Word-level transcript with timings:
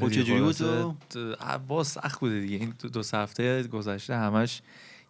خب 0.00 0.08
چجوری 0.08 0.40
بود 0.40 0.56
خلاصه 0.56 0.94
تو؟ 1.08 1.34
د- 1.34 1.56
با 1.68 1.84
سخت 1.84 2.20
بوده 2.20 2.40
دیگه 2.40 2.56
این 2.56 2.74
دو, 2.82 2.88
دو 2.88 3.02
سه 3.02 3.18
هفته 3.18 3.62
گذشته 3.62 4.16
همش 4.16 4.62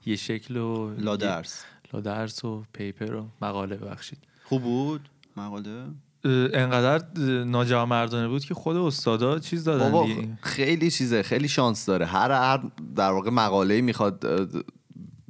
یه 0.07 0.17
شکل 0.17 0.57
و 0.57 0.95
لا 0.99 1.17
درس 1.17 1.65
لا 1.92 2.00
درس 2.00 2.44
و 2.44 2.65
پیپر 2.73 3.15
و 3.15 3.26
مقاله 3.42 3.76
ببخشید 3.76 4.18
خوب 4.45 4.63
بود 4.63 5.08
مقاله 5.37 5.84
انقدر 6.25 7.05
اه، 7.17 7.23
ناجوانمردانه 7.45 8.29
بود 8.29 8.45
که 8.45 8.55
خود 8.55 8.77
استادا 8.77 9.39
چیز 9.39 9.64
دادن 9.64 9.91
بابا. 9.92 10.08
خیلی 10.42 10.90
چیزه 10.90 11.22
خیلی 11.22 11.48
شانس 11.48 11.86
داره 11.86 12.06
هر 12.06 12.30
هر 12.30 12.62
در 12.96 13.10
واقع 13.10 13.30
مقاله 13.30 13.80
می‌خواد. 13.80 14.24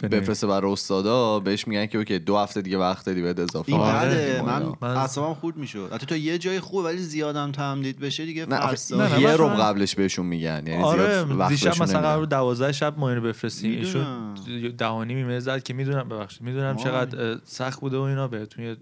بفرسته 0.08 0.46
برای 0.46 0.72
استادا 0.72 1.40
بهش 1.40 1.68
میگن 1.68 1.86
که 1.86 1.98
اوکی 1.98 2.18
دو 2.18 2.36
هفته 2.38 2.62
دیگه 2.62 2.78
وقت 2.78 3.06
دادی 3.06 3.22
بهت 3.22 3.38
اضافه 3.38 3.72
این 3.72 3.80
آره. 3.80 4.08
بده 4.08 4.42
من. 4.42 4.72
من- 4.80 4.96
اعصابم 4.96 5.34
خورد 5.34 5.56
می‌شد 5.56 5.90
حتی 5.92 6.06
تو 6.06 6.16
یه 6.16 6.38
جای 6.38 6.60
خوب 6.60 6.84
ولی 6.84 6.98
زیادم 6.98 7.52
تمدید 7.52 7.98
بشه 7.98 8.26
دیگه 8.26 8.46
فرسا 8.46 8.96
نه، 8.96 9.14
نه، 9.14 9.20
یه 9.20 9.36
رو 9.36 9.48
قبلش 9.48 9.94
بهشون 9.94 10.26
میگن 10.26 10.62
یعنی 10.66 10.82
آره 10.82 11.12
زیاد 11.12 11.30
وقت 11.30 11.48
دیشب 11.48 11.68
بهشون 11.68 11.82
مثلا 11.82 12.00
قرار 12.00 12.10
نمیدن. 12.12 12.20
بود 12.20 12.28
دوازده 12.28 12.72
شب 12.72 12.98
ما 12.98 13.08
اینو 13.10 13.20
بفرستیم 13.20 13.70
می‌دونم. 13.70 14.34
ایشون 14.36 14.76
دهانی 14.76 15.14
میمه 15.14 15.40
زد 15.40 15.62
که 15.62 15.74
می‌دونم 15.74 16.08
ببخشید 16.08 16.42
می‌دونم. 16.42 16.76
چقدر 16.76 17.38
سخت 17.44 17.80
بوده 17.80 17.96
و 17.96 18.00
اینا 18.00 18.28
بهتون 18.28 18.64
یه 18.64 18.76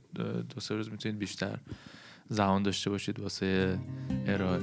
دو 0.54 0.60
سه 0.60 0.74
روز 0.74 0.90
می‌تونید 0.90 1.18
بیشتر 1.18 1.58
زمان 2.28 2.62
داشته 2.62 2.90
باشید 2.90 3.20
واسه 3.20 3.78
ارائه 4.26 4.60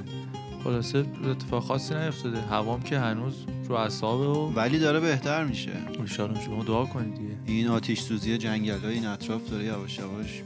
خلاصه 0.64 1.04
اتفاق 1.30 1.62
خاصی 1.64 1.94
نیفتاده. 1.94 2.40
هوام 2.40 2.82
که 2.82 2.98
هنوز 2.98 3.34
رو 3.68 3.74
اعصابه 3.74 4.24
و 4.26 4.52
ولی 4.54 4.78
داره 4.78 5.00
بهتر 5.00 5.44
میشه. 5.44 5.72
ایشالا 6.00 6.40
شما 6.40 6.64
دعا 6.64 6.84
کنید 6.86 7.14
دیگه. 7.14 7.34
این 7.46 7.68
آتیش 7.68 8.00
سوزی 8.00 8.38
جنگل 8.38 8.78
های 8.78 8.94
این 8.94 9.06
اطراف 9.06 9.50
داره 9.50 9.64
یواش 9.64 9.98
یواش 9.98 10.42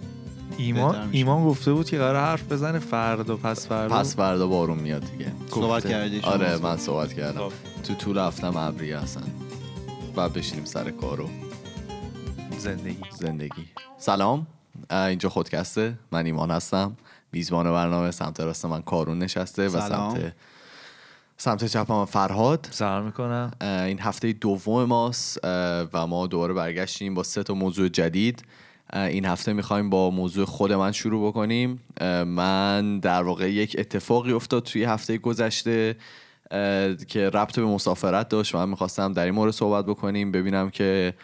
ایمان. 0.58 1.08
ایمان 1.12 1.44
گفته 1.44 1.72
بود 1.72 1.86
که 1.90 1.98
قرار 1.98 2.24
حرف 2.24 2.52
بزنه 2.52 2.78
فردا 2.78 3.36
پس 3.36 3.68
فردا. 3.68 3.98
پس 3.98 4.16
فردا 4.16 4.46
بارون 4.46 4.78
میاد 4.78 5.10
دیگه. 5.10 5.32
صحبت 5.50 5.88
کردی 5.88 6.20
شما. 6.20 6.30
آره. 6.30 6.56
من 6.56 6.76
صحبت 6.76 7.12
کردم. 7.12 7.40
خب. 7.40 7.52
تو 7.82 7.94
طول 7.94 8.18
هفتم 8.18 8.56
ابریه 8.56 8.98
هستن 8.98 9.22
بعد 10.16 10.32
بشینیم 10.32 10.64
سر 10.64 10.90
کار 10.90 11.20
و 11.20 11.28
زندگی. 12.58 12.96
زندگی. 13.20 13.64
سلام. 13.98 14.46
اینجا 14.90 15.28
خودکسته. 15.28 15.98
من 16.12 16.26
ایمان 16.26 16.50
هستم. 16.50 16.96
میزبان 17.32 17.72
برنامه 17.72 18.10
سمت 18.10 18.40
راست 18.40 18.66
من 18.66 18.82
کارون 18.82 19.18
نشسته 19.18 19.68
و. 19.68 19.80
سمت 19.80 20.32
سمت 21.36 21.64
چپ 21.64 21.92
من 21.92 22.04
فرهاد. 22.04 22.68
سلام 22.70 23.04
می‌کنم. 23.04 23.50
این 23.60 24.00
هفته 24.00 24.32
دوم 24.32 24.84
ماست 24.84 25.38
و 25.92 26.06
ما 26.06 26.26
دوباره 26.26 26.54
برگشتیم 26.54 27.14
با 27.14 27.22
سه 27.22 27.42
تا 27.42 27.54
موضوع 27.54 27.88
جدید. 27.88 28.44
این 28.92 29.24
هفته 29.24 29.52
می‌خوایم 29.52 29.90
با 29.90 30.10
موضوع 30.10 30.44
خود 30.44 30.72
من 30.72 30.92
شروع 30.92 31.28
بکنیم. 31.28 31.82
من 32.26 32.98
در 32.98 33.22
واقع 33.22 33.52
یک 33.52 33.76
اتفاقی 33.78 34.32
افتاد 34.32 34.62
توی 34.62 34.84
هفته 34.84 35.18
گذشته 35.18 35.96
که 37.08 37.30
ربط 37.34 37.58
به 37.58 37.66
مسافرت 37.66 38.28
داشت. 38.28 38.54
من 38.54 38.68
می‌خواستم 38.68 39.12
در 39.12 39.24
این 39.24 39.34
مورد 39.34 39.52
صحبت 39.52 39.86
بکنیم 39.86 40.32
ببینم 40.32 40.70
که 40.70 41.14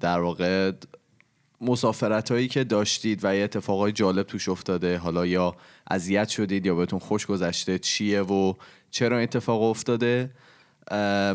در 0.00 0.20
واقع 0.20 0.72
مسافرت 1.60 2.30
هایی 2.30 2.48
که 2.48 2.64
داشتید 2.64 3.20
و 3.22 3.36
یه 3.36 3.44
اتفاقای 3.44 3.92
جالب 3.92 4.26
توش 4.26 4.48
افتاده 4.48 4.98
حالا 4.98 5.26
یا 5.26 5.56
اذیت 5.90 6.28
شدید 6.28 6.66
یا 6.66 6.74
بهتون 6.74 6.98
خوش 6.98 7.26
گذشته 7.26 7.78
چیه 7.78 8.22
و 8.22 8.52
چرا 8.90 9.16
این 9.16 9.22
اتفاق 9.22 9.62
افتاده؟ 9.62 10.30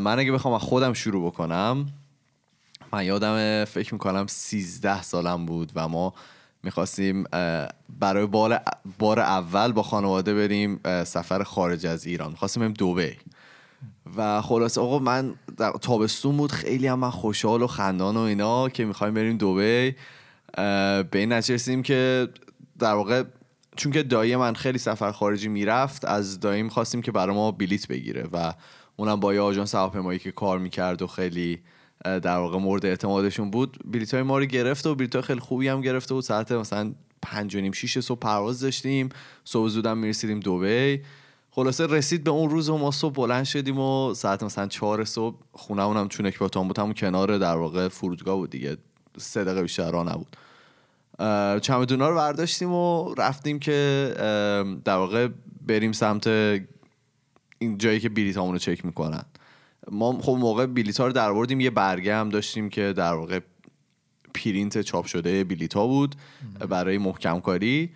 من 0.01 0.19
اگه 0.19 0.31
بخوام 0.31 0.53
از 0.53 0.61
خودم 0.61 0.93
شروع 0.93 1.31
بکنم 1.31 1.85
من 2.93 3.05
یادم 3.05 3.65
فکر 3.65 3.93
می‌کنم 3.93 4.25
13 4.27 5.01
سالم 5.01 5.45
بود 5.45 5.71
و 5.75 5.87
ما 5.87 6.13
می‌خواستیم 6.63 7.23
برای 7.99 8.25
بار, 8.99 9.19
اول 9.19 9.71
با 9.71 9.83
خانواده 9.83 10.33
بریم 10.33 10.79
سفر 11.03 11.43
خارج 11.43 11.85
از 11.85 12.05
ایران. 12.05 12.31
می‌خواستیم 12.31 12.61
بریم 12.61 12.73
دوبی 12.73 13.17
و 14.17 14.41
خلاص 14.41 14.77
آقا 14.77 14.99
من 14.99 15.35
تابستون 15.81 16.37
بود 16.37 16.51
خیلی 16.51 16.87
هم 16.87 16.99
من 16.99 17.09
خوشحال 17.09 17.61
و 17.61 17.67
خندان 17.67 18.17
و 18.17 18.19
اینا 18.19 18.69
که 18.69 18.85
می‌خوایم 18.85 19.13
بریم 19.13 19.37
دوبی 19.37 19.95
اه، 20.57 21.03
به 21.03 21.19
این 21.19 21.33
نتیجه 21.33 21.81
که 21.81 22.27
در 22.79 22.93
واقع 22.93 23.23
چون 23.75 23.91
که 23.91 24.03
دایی 24.03 24.35
من 24.35 24.53
خیلی 24.53 24.77
سفر 24.77 25.11
خارجی 25.11 25.47
می‌رفت 25.47 26.05
از 26.05 26.39
دایی 26.39 26.69
خواستیم 26.69 27.01
که 27.01 27.11
برای 27.11 27.35
ما 27.35 27.51
بلیت 27.51 27.87
بگیره 27.87 28.27
و 28.33 28.53
اونم 28.95 29.19
با 29.19 29.33
یه 29.33 29.41
آژانس 29.41 29.75
هواپیمایی 29.75 30.19
که 30.19 30.31
کار 30.31 30.59
می‌کرد 30.59 31.01
و 31.01 31.07
خیلی 31.07 31.61
در 32.03 32.37
واقع 32.37 32.59
مورد 32.59 32.85
اعتمادشون 32.85 33.51
بود 33.51 33.77
بلیت 33.85 34.13
های 34.13 34.23
ما 34.23 34.37
رو 34.37 34.45
گرفت 34.45 34.85
و 34.85 34.95
بلیت 34.95 35.15
های 35.15 35.23
خیلی 35.23 35.39
خوبی 35.39 35.67
هم 35.67 35.81
گرفته 35.81 36.13
بود 36.13 36.23
ساعت 36.23 36.51
مثلا 36.51 36.93
پنج 37.21 37.55
و 37.55 37.59
نیم 37.59 37.71
شیش 37.71 37.99
صبح 37.99 38.19
پرواز 38.19 38.59
داشتیم. 38.59 39.09
صبح 39.45 39.67
زودم 39.67 39.97
می‌رسیدیم 39.97 40.39
دوبی 40.39 41.01
خلاصه 41.53 41.87
رسید 41.87 42.23
به 42.23 42.31
اون 42.31 42.49
روز 42.49 42.69
و 42.69 42.77
ما 42.77 42.91
صبح 42.91 43.15
بلند 43.15 43.43
شدیم 43.43 43.79
و 43.79 44.13
ساعت 44.13 44.43
مثلا 44.43 44.67
چهار 44.67 45.05
صبح 45.05 45.35
خونه 45.51 45.83
هم 45.83 46.07
چون 46.07 46.25
اکباتان 46.25 46.67
بود 46.67 46.79
همون 46.79 46.93
کنار 46.93 47.37
در 47.37 47.55
واقع 47.55 47.87
فرودگاه 47.87 48.35
بود 48.35 48.49
دیگه 48.49 48.77
سه 49.17 49.43
دقیقه 49.43 49.61
بیشتر 49.61 49.91
راه 49.91 50.13
نبود. 50.13 50.37
چمدونا 51.61 52.09
رو 52.09 52.15
برداشتیم 52.15 52.73
و 52.73 53.13
رفتیم 53.13 53.59
که 53.59 54.13
در 54.85 54.95
واقع 54.95 55.27
بریم 55.67 55.91
سمت 55.91 56.27
این 57.59 57.77
جایی 57.77 57.99
که 57.99 58.09
بلیط 58.09 58.37
رو 58.37 58.57
چک 58.57 58.85
می‌کنن. 58.85 59.23
ما 59.91 60.19
خب 60.21 60.31
موقع 60.31 60.65
بلیط 60.65 60.99
ها 60.99 61.07
رو 61.07 61.13
در 61.13 61.29
آوردیم 61.29 61.59
یه 61.59 61.69
برگه 61.69 62.15
هم 62.15 62.29
داشتیم 62.29 62.69
که 62.69 62.93
در 62.93 63.13
واقع 63.13 63.39
پرینت 64.33 64.81
چاپ 64.81 65.05
شده 65.05 65.43
بلیط 65.43 65.73
ها 65.73 65.87
بود 65.87 66.15
برای 66.69 66.97
محکم 66.97 67.39
کاری 67.39 67.91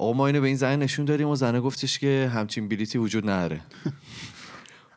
آقا 0.00 0.12
ما 0.12 0.26
اینو 0.26 0.40
به 0.40 0.46
این 0.46 0.56
زنه 0.56 0.76
نشون 0.76 1.04
داریم 1.04 1.28
و 1.28 1.36
زنه 1.36 1.60
گفتش 1.60 1.98
که 1.98 2.30
همچین 2.34 2.68
بلیتی 2.68 2.98
وجود 2.98 3.30
نداره. 3.30 3.60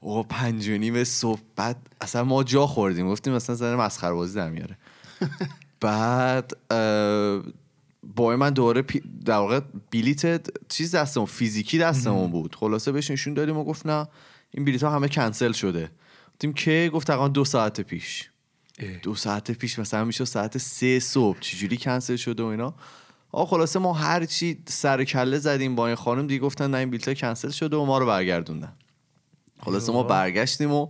آقا 0.02 0.24
پنج 0.24 0.68
و 0.70 0.72
نیم 0.72 1.04
صبح 1.04 1.42
بعد 1.56 1.90
اصلا 2.02 2.24
ما 2.24 2.44
جا 2.44 2.68
خوردیم. 2.68 3.10
گفتیم 3.10 3.34
مثلا 3.34 3.56
زنه 3.56 3.76
مسخره 3.76 4.14
بازی 4.14 4.36
در 4.36 4.50
میاره. 4.50 4.78
بعد 5.80 6.52
با 8.16 8.36
من 8.38 8.50
دوره 8.50 8.82
پی- 8.82 9.04
در 9.26 9.36
واقع 9.36 9.60
بلیت 9.92 10.48
چیز 10.70 10.96
دستمون 10.96 11.26
فیزیکی 11.26 11.78
دستمون 11.78 12.32
بود. 12.32 12.56
خلاصه 12.56 12.92
بهش 12.92 13.12
نشون 13.12 13.34
دادیم 13.34 13.58
و 13.58 13.64
گفت 13.64 13.86
نه 13.86 14.08
این 14.52 14.66
بلیت 14.66 14.84
ها 14.84 14.90
همه 14.96 15.08
کنسل 15.08 15.52
شده. 15.52 15.92
گفتیم 16.34 16.54
که؟ 16.54 16.90
گفت 16.94 17.08
تقریبا 17.08 17.28
دو 17.28 17.46
ساعت 17.46 17.82
پیش. 17.82 18.30
دو 19.02 19.16
ساعت 19.16 19.52
پیش 19.52 19.80
مثلا 19.80 20.06
میشه 20.06 20.26
ساعت 20.26 20.58
سه 20.58 21.00
صبح. 21.00 21.40
چجوری 21.40 21.78
کنسل 21.78 22.16
شده 22.16 22.44
و 22.44 22.46
اینا؟ 22.46 22.76
آقا 23.34 23.46
خلاصه 23.46 23.80
ما 23.80 23.94
هر 23.94 24.26
چی 24.26 24.64
سر 24.68 25.04
کله 25.04 25.40
زدیم 25.40 25.76
با 25.76 25.88
این 25.88 25.96
خانم 25.96 26.28
دیگه 26.28 26.40
گفتن 26.40 26.72
نه 26.72 26.78
این 26.78 26.90
بلیط 26.90 27.18
کنسل 27.18 27.50
شده 27.50 27.76
و 27.78 27.86
ما 27.86 27.98
رو 27.98 28.06
برگردوندن 28.06 28.74
خلاصه 29.60 29.92
ما. 29.92 30.04
برگشتیم 30.04 30.72
و 30.72 30.88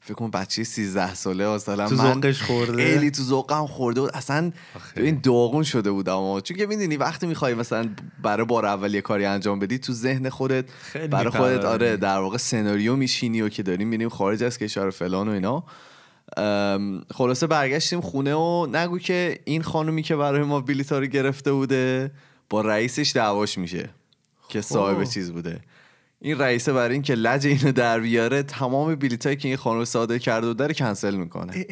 فکر 0.00 0.14
کنم 0.14 0.30
بچه 0.30 0.64
13 0.64 1.14
ساله 1.14 1.48
مثلا 1.48 1.88
تو 1.88 1.94
من 1.94 2.32
خورده 2.32 2.92
خیلی 2.92 3.10
تو 3.10 3.22
ذوقم 3.22 3.66
خورده 3.66 4.00
بود 4.00 4.10
اصلا. 4.14 4.52
این 4.96 5.20
داغون 5.22 5.62
شده 5.62 5.90
بودم 5.90 6.16
اما 6.16 6.40
چون 6.40 6.56
که 6.56 6.66
می‌دونی 6.66 6.96
وقتی 6.96 7.26
می‌خوای 7.26 7.54
مثلا 7.54 7.88
برای 8.22 8.46
بار 8.46 8.66
اول 8.66 8.94
یه 8.94 9.00
کاری 9.00 9.24
انجام 9.24 9.58
بدی 9.58 9.78
تو 9.78 9.92
ذهن 9.92 10.28
خودت 10.28 10.64
برای 11.10 11.30
خودت. 11.30 11.64
آره 11.64 11.96
در 11.96 12.18
واقع 12.18 12.36
سناریو 12.36 12.96
میشینی 12.96 13.42
و 13.42 13.48
که 13.48 13.62
داریم 13.62 13.88
میریم 13.88 14.08
خارج 14.08 14.42
از 14.42 14.58
کشور 14.58 14.90
فلان 14.90 15.28
و 15.28 15.32
اینا 15.32 15.64
خلاصه 17.14 17.46
برگشتیم 17.46 18.00
خونه 18.00 18.34
و 18.34 18.66
نگو 18.72 18.98
که 18.98 19.38
این 19.44 19.62
خانومی 19.62 20.02
که 20.02 20.16
برای 20.16 20.42
ما 20.42 20.64
رو 20.90 21.06
گرفته 21.06 21.52
بوده 21.52 22.10
با 22.50 22.60
رئیسش 22.60 23.12
دعواش 23.14 23.58
میشه 23.58 23.90
که 24.48 24.60
صاحب 24.60 25.04
خب. 25.04 25.10
چیز 25.10 25.32
بوده. 25.32 25.60
این 26.20 26.38
رئیسه 26.38 26.72
برای 26.72 26.92
اینکه 26.92 27.14
لج 27.14 27.46
اینو 27.46 27.72
در 27.72 28.00
بیاره 28.00 28.42
تمام 28.42 28.94
بلیطایی 28.94 29.36
که 29.36 29.48
این 29.48 29.56
خانم 29.56 29.84
صادر 29.84 30.18
کرده 30.18 30.46
بوده 30.46 30.66
رو 30.66 30.72
کنسل 30.72 31.14
می‌کنه. 31.14 31.66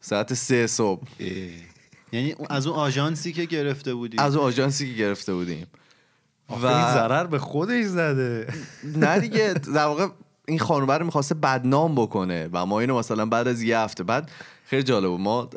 ساعت 0.00 0.34
سه 0.34 0.66
صبح. 0.66 1.02
یعنی 2.12 2.32
اون- 2.32 2.46
از 2.50 2.66
اون 2.66 2.76
آژانسی 2.76 3.32
که 3.32 3.44
گرفته 3.44 3.94
بودی. 3.94 4.18
از 4.18 4.36
اون 4.36 4.46
آژانسی 4.46 4.90
که 4.90 4.98
گرفته 4.98 5.34
بودیم. 5.34 5.66
و 6.48 6.66
این 6.66 6.94
ضرر 6.94 7.26
به 7.26 7.38
خودش 7.38 7.84
زده. 7.84 8.46
نه 8.84 9.18
دیگه 9.20 9.54
در 9.74 9.84
واقع 9.84 10.08
این 10.48 10.58
خانم 10.58 10.90
رو 10.90 11.04
می‌خواسته 11.04 11.34
بدنام 11.34 11.94
بکنه 11.94 12.48
و 12.52 12.66
ما 12.66 12.80
اینو 12.80 12.98
مثلا 12.98 13.26
بعد 13.26 13.48
از 13.48 13.62
یه 13.62 13.78
هفته 13.78 14.04
بعد 14.04 14.30
خیلی 14.64 14.82
جالب 14.82 15.08
بود 15.08 15.20
ما 15.20 15.48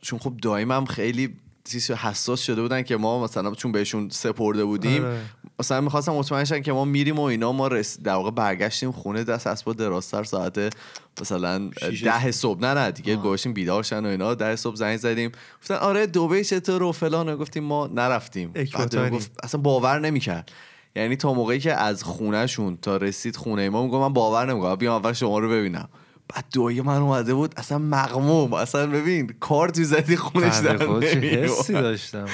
چون 0.00 0.18
خب 0.18 0.36
دائمم 0.42 0.84
خیلی 0.84 1.34
چیز 1.64 1.90
حساس 1.90 2.40
شده 2.40 2.62
بودن 2.62 2.82
که 2.82 2.96
ما 2.96 3.24
مثلا 3.24 3.54
چون 3.54 3.72
بهشون 3.72 4.08
سپرده 4.10 4.64
بودیم 4.64 5.04
آره. 5.04 5.20
مثلا 5.58 5.80
می‌خواستم 5.80 6.12
مطمئن 6.12 6.44
شن 6.44 6.62
که 6.62 6.72
ما 6.72 6.84
میریم 6.84 7.18
و 7.18 7.22
اینا 7.22 7.52
ما 7.52 7.68
رس... 7.68 8.00
در 8.00 8.14
واقع 8.14 8.30
برگشتیم 8.30 8.92
خونه 8.92 9.24
دست 9.24 9.46
اسبا 9.46 9.72
دراستر 9.72 10.24
ساعت 10.24 10.76
مثلا 11.20 11.70
ده 12.04 12.30
صبح 12.30 12.60
نه 12.60 12.74
نه 12.74 12.90
دیگه 12.90 13.16
گوشیم 13.16 13.52
بیدار 13.52 13.82
شن 13.82 14.06
و 14.06 14.08
اینا 14.08 14.34
ده 14.34 14.56
صبح 14.56 14.76
زنگ 14.76 14.96
زدیم 14.96 15.32
گفتن 15.60 15.74
آره 15.74 16.06
دوبه 16.06 16.44
چطور 16.44 16.82
و 16.82 16.92
فلان 16.92 17.28
و 17.28 17.36
گفتیم 17.36 17.64
ما 17.64 17.86
نرفتیم 17.86 18.52
بعد. 18.52 19.10
گفت 19.10 19.30
اصلا 19.42 19.60
باور 19.60 20.00
نمی‌کرد 20.00 20.50
یعنی 20.96 21.16
تا 21.16 21.34
موقعی 21.34 21.58
که 21.58 21.74
از 21.74 22.04
خونهشون 22.04 22.78
تا 22.82 22.96
رسید 22.96 23.36
خونه 23.36 23.70
ما 23.70 23.82
میگم 23.82 23.98
من 23.98 24.12
باور 24.12 24.52
نمی‌کنم. 24.52 24.76
بیام 24.76 24.94
اول 24.94 25.12
شما 25.12 25.38
رو 25.38 25.48
ببینم. 25.48 25.88
بعد 26.34 26.44
دوی 26.52 26.80
من 26.80 26.96
اومده 26.96 27.34
بود 27.34 27.54
اصلا 27.56 27.78
مغموم. 27.78 28.52
اصلا 28.52 28.86
ببین 28.86 29.34
کار 29.40 29.72
زدی 29.74 30.16
خونش 30.16 30.58
در. 30.58 31.00
حسی 31.02 31.72
داشتم. 31.72 32.26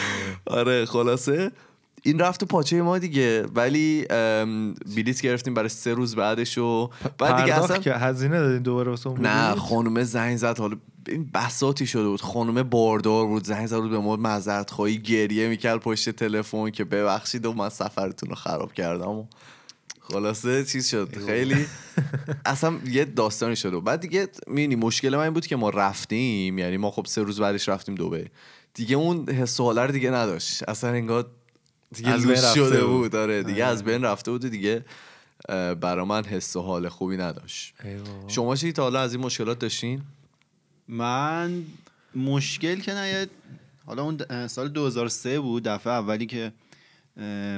آره 0.46 0.84
خلاصه 0.86 1.52
این 2.08 2.18
رفت 2.18 2.40
تو 2.40 2.46
پاچه 2.46 2.82
ما 2.82 2.98
دیگه. 2.98 3.42
ولی 3.54 4.04
بلیت 4.96 5.20
گرفتیم 5.20 5.54
برای 5.54 5.68
سه 5.68 5.94
روز 5.94 6.16
بعدش 6.16 6.58
و 6.58 6.90
بعد 7.18 7.40
دیگه 7.40 7.64
اصلا 7.64 7.78
که 7.78 7.94
هزینه 7.94 8.38
دادین 8.38 8.62
دوباره 8.62 8.90
واسه 8.90 9.10
نه؟ 9.10 9.54
خانومه 9.54 10.04
زنگ 10.04 10.36
زد. 10.36 10.58
حالا 10.58 10.76
این 11.08 11.30
بساتی 11.34 11.86
شده 11.86 12.08
بود. 12.08 12.20
خانومه 12.20 12.62
باردار 12.62 13.26
بود. 13.26 13.44
زنگ 13.44 13.66
زد 13.66 13.76
بود 13.76 13.90
به 13.90 13.98
ما 13.98 14.16
معذرت 14.16 14.70
خواهی 14.70 14.98
گریه 14.98 15.48
می‌کرد 15.48 15.80
پشت 15.80 16.10
تلفن 16.10 16.70
که 16.70 16.84
ببخشید 16.84 17.46
و 17.46 17.52
من 17.52 17.68
سفرتون 17.68 18.28
رو 18.28 18.34
خراب 18.34 18.72
کردم 18.72 19.08
و 19.08 19.24
خلاصه 20.00 20.64
چیز 20.64 20.88
شد. 20.88 21.26
خیلی 21.26 21.66
اصلا 22.46 22.74
یه 22.90 23.04
داستانی 23.04 23.56
شد. 23.56 23.74
و 23.74 23.80
بعد 23.80 24.00
دیگه 24.00 24.28
می‌بینی 24.46 24.76
مشکل 24.76 25.16
من 25.16 25.22
این 25.22 25.32
بود 25.32 25.46
که 25.46 25.56
ما 25.56 25.70
رفتیم. 25.70 26.58
یعنی 26.58 26.76
ما 26.76 26.90
خب 26.90 27.06
سه 27.06 27.22
روز 27.22 27.40
بعدش 27.40 27.68
رفتیم 27.68 27.94
دوبه 27.94 28.30
دیگه 28.74 28.96
اون 28.96 29.28
حس 29.30 29.60
دیگه 29.92 30.10
نداشت. 30.10 30.68
اصلا 30.68 30.90
انگار 30.90 31.26
دیگه 31.94 32.10
از 32.10 32.22
بین 32.22 32.30
لوس 32.30 32.44
رفته 32.44 32.60
شده 32.60 32.84
بود. 32.84 33.02
بود 33.02 33.16
آره 33.16 33.42
دیگه 33.42 33.64
از 33.64 33.84
بین 33.84 34.02
رفته 34.02 34.30
بود 34.30 34.46
دیگه 34.46 34.84
برا 35.80 36.04
من 36.04 36.24
حس 36.24 36.56
و 36.56 36.62
حال 36.62 36.88
خوبی 36.88 37.16
نداشت. 37.16 37.74
شما 38.28 38.56
چی 38.56 38.72
تا 38.72 38.82
حالا 38.82 39.00
از 39.00 39.14
این 39.14 39.24
مشکلات 39.24 39.58
داشتین؟ 39.58 40.02
من 40.88 41.62
مشکل 42.16 42.80
که 42.80 42.92
نه 42.92 43.26
حالا 43.86 44.02
اون 44.02 44.46
سال 44.46 44.68
2003 44.68 45.40
بود 45.40 45.62
دفعه 45.62 45.92
اولی 45.92 46.26
که 46.26 46.52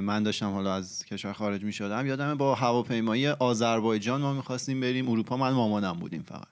من 0.01 0.23
داشتم 0.23 0.53
حالا 0.53 0.75
از 0.75 1.05
کشور 1.05 1.33
خارج 1.33 1.65
می 1.65 1.73
شدم 1.73 2.07
یادمه 2.07 2.35
با 2.35 2.55
هواپیمایی 2.55 3.29
آذربایجان 3.29 4.21
ما 4.21 4.33
می‌خواستیم 4.33 4.81
بریم 4.81 5.09
اروپا 5.09 5.37
من 5.37 5.51
مامانم 5.51 5.93
بودیم 5.93 6.23
فقط 6.23 6.49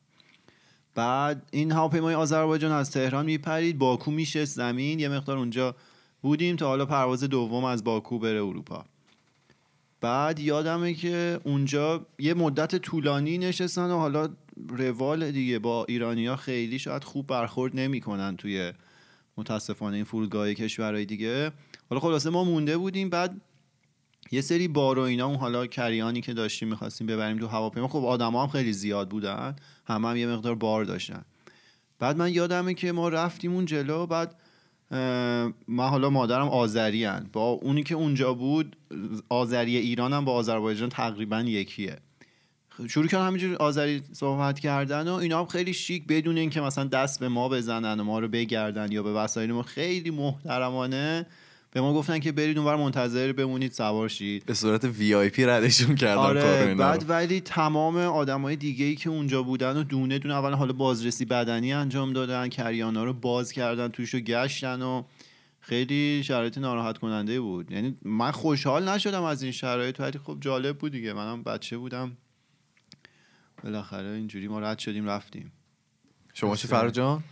بعد 0.94 1.42
این 1.50 1.72
هواپیمای 1.72 2.14
آذربایجان 2.14 2.72
از 2.72 2.90
تهران 2.90 3.26
میپرید 3.26 3.78
باکو 3.78 4.10
میشست 4.10 4.56
زمین 4.56 5.00
یه 5.00 5.08
مقدار 5.08 5.38
اونجا 5.38 5.74
بودیم 6.22 6.56
تا 6.56 6.66
حالا 6.66 6.86
پرواز 6.86 7.24
دوم 7.24 7.64
از 7.64 7.84
باکو 7.84 8.18
بره 8.18 8.44
اروپا. 8.44 8.84
بعد 10.00 10.38
یادمه 10.38 10.94
که 10.94 11.40
اونجا 11.44 12.06
یه 12.18 12.34
مدت 12.34 12.76
طولانی 12.76 13.38
نشستن 13.38 13.90
و 13.90 13.98
حالا 13.98 14.28
روال 14.68 15.30
دیگه 15.30 15.58
با 15.58 15.84
ایرانیا 15.84 16.36
خیلی 16.36 16.78
شاید 16.78 17.04
خوب 17.04 17.26
برخورد 17.26 17.76
نمی‌کنن 17.76 18.36
توی 18.36 18.72
متاسفانه 19.36 19.96
این 19.96 20.04
فرودگاه 20.04 20.54
کشورهای 20.54 21.04
دیگه. 21.04 21.52
حالا 21.90 22.00
خلاصه 22.00 22.30
ما 22.30 22.44
مونده 22.44 22.76
بودیم 22.76 23.10
بعد 23.10 23.40
یه 24.30 24.40
سری 24.40 24.68
بار 24.68 24.98
و 24.98 25.02
اینا 25.02 25.26
اون 25.26 25.36
حالا 25.36 25.66
کریانی 25.66 26.20
که 26.20 26.34
داشتیم 26.34 26.68
می‌خواستیم 26.68 27.06
ببریم 27.06 27.38
تو 27.38 27.46
هواپیما 27.46 27.88
خب 27.88 28.04
آدما 28.04 28.42
هم 28.42 28.48
خیلی 28.48 28.72
زیاد 28.72 29.08
بودن 29.08 29.56
همه 29.86 30.08
هم 30.08 30.16
یه 30.16 30.26
مقدار 30.26 30.54
بار 30.54 30.84
داشتن. 30.84 31.24
بعد 31.98 32.16
من 32.16 32.32
یادمه 32.32 32.74
که 32.74 32.92
ما 32.92 33.08
رفتیم 33.08 33.52
اون 33.52 33.64
جلو 33.64 34.06
بعد 34.06 34.34
من 34.90 35.88
حالا 35.90 36.10
مادرم 36.10 36.48
آذری. 36.48 37.08
با 37.32 37.50
اونی 37.50 37.82
که 37.82 37.94
اونجا 37.94 38.34
بود 38.34 38.76
آذری 39.28 39.76
ایران 39.76 40.12
هم 40.12 40.24
با 40.24 40.32
آذربایجان 40.32 40.88
تقریبا 40.88 41.40
یکیه. 41.40 41.96
شروع 42.88 43.06
کردن 43.06 43.26
همینجور 43.26 43.56
آذری 43.56 44.02
صحبت 44.12 44.60
کردن 44.60 45.08
و 45.08 45.12
اینا 45.12 45.38
هم 45.38 45.46
خیلی 45.46 45.72
شیک 45.72 46.06
بدون 46.06 46.38
اینکه 46.38 46.60
مثلا 46.60 46.84
دست 46.84 47.20
به 47.20 47.28
ما 47.28 47.48
بزنن 47.48 48.00
و 48.00 48.04
ما 48.04 48.18
رو 48.18 48.28
بگردن 48.28 48.92
یا 48.92 49.02
به 49.02 49.12
وسایل 49.12 49.52
ما. 49.52 49.62
خیلی 49.62 50.10
محترمانه. 50.10 51.26
به 51.70 51.80
ما 51.80 51.94
گفتن 51.94 52.18
که 52.18 52.32
برید 52.32 52.58
اونور 52.58 52.76
منتظر 52.76 53.32
بمونید 53.32 53.72
سوار 53.72 54.08
شید. 54.08 54.44
به 54.46 54.54
صورت 54.54 54.84
وی 54.84 55.14
آی 55.14 55.28
پی 55.28 55.44
ردشون 55.44 55.94
کردن 55.94 56.14
کارو 56.14 56.40
آره 56.40 56.74
بعد. 56.74 57.10
ولی 57.10 57.40
تمام 57.40 57.96
آدمای 57.96 58.56
دیگه 58.56 58.84
ای 58.84 58.96
که 58.96 59.10
اونجا 59.10 59.42
بودن 59.42 59.76
و 59.76 59.82
دونه 59.82 60.18
دونه 60.18 60.34
اول 60.34 60.52
حالا 60.52 60.72
بازرسی 60.72 61.24
بدنی 61.24 61.72
انجام 61.72 62.12
دادن 62.12 62.48
کریانا 62.48 63.04
رو 63.04 63.12
باز 63.12 63.52
کردن 63.52 63.88
توش 63.88 64.14
رو 64.14 64.20
گشتن 64.20 64.82
و 64.82 65.02
خیلی 65.60 66.22
شرایط 66.24 66.58
ناراحت 66.58 66.98
کننده 66.98 67.40
بود. 67.40 67.72
یعنی 67.72 67.96
من 68.02 68.30
خوشحال 68.30 68.88
نشدم 68.88 69.22
از 69.22 69.42
این 69.42 69.52
شرایط 69.52 70.00
ولی 70.00 70.18
خب 70.18 70.36
جالب 70.40 70.78
بود 70.78 70.92
دیگه. 70.92 71.12
منم 71.12 71.42
بچه 71.42 71.78
بودم. 71.78 72.16
بالاخره 73.64 74.08
اینجوری 74.08 74.48
ما 74.48 74.60
رد 74.60 74.78
شدیم 74.78 75.08
رفتیم. 75.08 75.52
شما 76.34 76.56
چی 76.56 76.68
فرجان؟ 76.68 77.22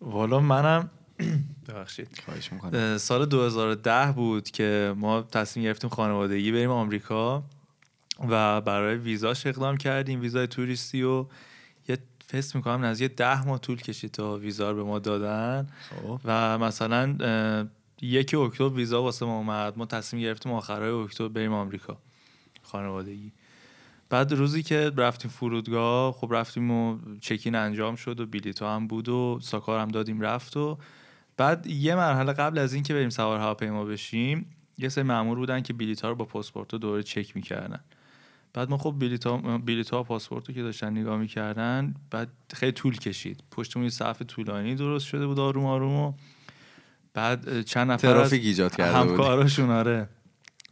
والا 0.00 0.40
منم 0.40 0.90
ببخشید. 1.68 2.20
خواهش 2.24 2.52
می‌کنم. 2.52 2.70
اه، 2.74 2.98
سال 2.98 3.26
2010 3.26 4.12
بود 4.12 4.50
که 4.50 4.94
ما 4.96 5.22
تصمیم 5.22 5.64
گرفتیم 5.64 5.90
خانوادگی 5.90 6.52
بریم 6.52 6.70
آمریکا 6.70 7.42
و 8.28 8.60
برای 8.60 8.96
ویزاش 8.96 9.46
اقدام 9.46 9.76
کردیم 9.76 10.20
ویزای 10.20 10.46
توریستی 10.46 11.02
و 11.02 11.26
یه 11.88 11.98
فست 12.32 12.56
می‌کنم 12.56 12.84
نزدیک 12.84 13.16
ده 13.16 13.46
ماه 13.46 13.58
طول 13.58 13.76
کشید 13.80 14.10
تا 14.10 14.36
ویزا 14.36 14.70
رو 14.70 14.76
به 14.76 14.82
ما 14.82 14.98
دادن. 14.98 15.68
خب. 15.90 16.20
و 16.24 16.58
مثلا 16.58 17.16
اه، 17.20 17.66
یک 18.02 18.34
اکتبر 18.34 18.68
ویزا 18.68 19.02
واسه 19.02 19.26
ما 19.26 19.36
اومد. 19.36 19.78
ما 19.78 19.86
تصمیم 19.86 20.22
گرفتیم 20.22 20.52
آخرای 20.52 20.90
اکتبر 20.90 21.28
بریم 21.28 21.52
آمریکا. 21.52 21.98
خانوادگی. 22.62 23.32
بعد 24.10 24.32
روزی 24.32 24.62
که 24.62 24.92
رفتیم 24.96 25.30
فرودگاه 25.30 26.12
خب 26.12 26.28
رفتیم 26.30 26.70
و 26.70 26.98
چکین 27.20 27.54
انجام 27.54 27.96
شد 27.96 28.20
و 28.20 28.26
بلیط 28.26 28.62
هم 28.62 28.86
بود 28.86 29.08
و 29.08 29.38
ساکار 29.42 29.80
هم 29.80 29.88
دادیم 29.88 30.20
رفت 30.20 30.56
و 30.56 30.78
بعد 31.36 31.66
یه 31.66 31.94
مرحله 31.94 32.32
قبل 32.32 32.58
از 32.58 32.74
اینکه 32.74 32.94
بریم 32.94 33.10
سوار 33.10 33.40
هواپیما 33.40 33.84
بشیم 33.84 34.46
یه 34.78 34.88
سری 34.88 35.04
مامور 35.04 35.38
بودن 35.38 35.60
که 35.60 35.72
بلیط 35.72 36.00
ها 36.00 36.08
رو 36.08 36.14
با 36.14 36.24
پاسپورت 36.24 36.74
دوره 36.74 37.02
چک 37.02 37.36
می‌کردن. 37.36 37.80
بعد 38.52 38.70
ما 38.70 38.78
خب 38.78 38.94
بلیط 39.66 39.90
ها 39.90 40.02
پاسپورت 40.02 40.48
رو 40.48 40.54
که 40.54 40.62
داشتن 40.62 40.90
نگاه 40.90 41.18
می‌کردن 41.18 41.94
بعد 42.10 42.28
خیلی 42.54 42.72
طول 42.72 42.96
کشید. 42.96 43.44
پشتمون 43.50 43.84
یه 43.84 43.90
صف 43.90 44.22
طولانی 44.22 44.74
درست 44.74 45.06
شده 45.06 45.26
بود 45.26 45.40
آروم 45.40 45.66
آروم 45.66 45.96
و 45.96 46.12
بعد 47.14 47.62
چند 47.62 47.90
نفر 47.90 48.08
از 48.08 48.14
ترافیک 48.14 48.44
ایجاد 48.44 48.76
کرده 48.76 48.98
همکاراشون 48.98 49.70
آره. 49.70 50.08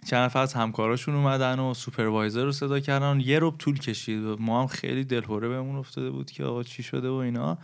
چند 0.06 0.24
نفر 0.24 0.38
از 0.40 0.54
همکاراشون 0.54 1.14
اومدن 1.14 1.58
و 1.58 1.74
supervisor 1.74 2.44
رو 2.44 2.52
صدا 2.52 2.80
کردن. 2.80 3.20
یه 3.20 3.38
رب 3.42 3.56
طول 3.58 3.78
کشید. 3.78 4.24
و 4.24 4.36
ما 4.40 4.60
هم 4.60 4.66
خیلی 4.66 5.04
دلهوره 5.04 5.48
بهمون 5.48 5.76
افتاده 5.76 6.10
بود 6.10 6.30
که 6.30 6.44
آقا 6.44 6.62
چی 6.62 6.82
شده 6.82 7.08
و 7.08 7.12
اینا. 7.12 7.58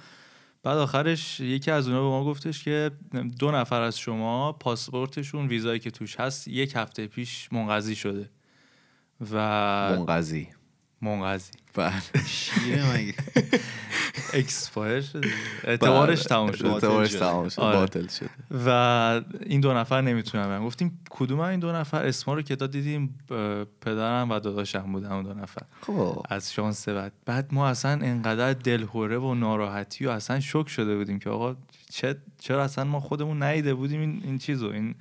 بعد 0.69 0.79
آخرش 0.79 1.41
یکی 1.41 1.71
از 1.71 1.89
اونا 1.89 2.03
به 2.03 2.09
ما 2.09 2.25
گفتش 2.25 2.65
که 2.65 2.91
دو 3.39 3.51
نفر 3.51 3.83
از 3.83 3.99
شما 3.99 4.53
پاسپورتشون 4.53 5.49
ویزایی 5.49 5.81
که 5.81 5.91
توش 5.91 6.21
هست 6.21 6.49
یک 6.49 6.73
هفته 6.77 7.07
پیش 7.07 7.53
منقضی 7.53 7.95
شده. 7.95 8.31
و 9.33 9.37
منقضی. 9.97 10.49
منقضی. 11.03 11.51
بله 11.79 12.25
شیره 12.27 12.95
مگه؟ 12.95 13.15
expire 14.35 15.01
شده 15.01 15.29
اعتبارش. 15.65 16.23
تموم 16.23 16.53
شد. 16.53 16.67
اعتبارش. 16.67 17.13
تمام 17.13 17.49
شد. 17.49 17.61
آره. 17.61 17.79
باطل 17.79 18.07
شد. 18.07 18.31
و 18.67 18.69
این 19.47 19.61
دو 19.61 19.75
نفر 19.75 20.01
نمی‌تونن 20.01 20.65
گفتیم 20.65 21.01
کدوم 21.11 21.41
این 21.41 21.61
دو 21.61 21.73
نفر؟ 21.73 22.07
اسما 22.07 22.35
رو 22.35 22.43
که 22.43 22.57
داد 22.57 22.71
دیدیم 22.71 23.19
پدرم 23.81 24.31
و 24.31 24.39
داداشم 24.39 24.93
بودن 24.93 25.13
اون 25.13 25.23
دو 25.23 25.35
نفر. 25.35 25.63
خب. 25.81 26.23
از 26.29 26.53
شانس 26.53 26.89
بعد. 26.89 27.13
بعد 27.27 27.49
ما 27.55 27.69
اصلا 27.69 27.91
انقدر 27.91 28.53
دلهوره 28.53 29.19
و 29.19 29.35
ناراحتی 29.35 30.07
و 30.07 30.11
اصلا 30.11 30.41
شک 30.41 30.69
شده 30.69 30.97
بودیم 30.97 31.19
که 31.19 31.31
آقا 31.31 31.57
چرا 32.41 32.65
اصلا 32.65 32.85
ما 32.85 33.01
خودمون 33.01 33.43
نیده 33.43 33.75
بودیم 33.75 34.21
این, 34.25 34.39
چیزو. 34.39 34.71
این 34.71 34.95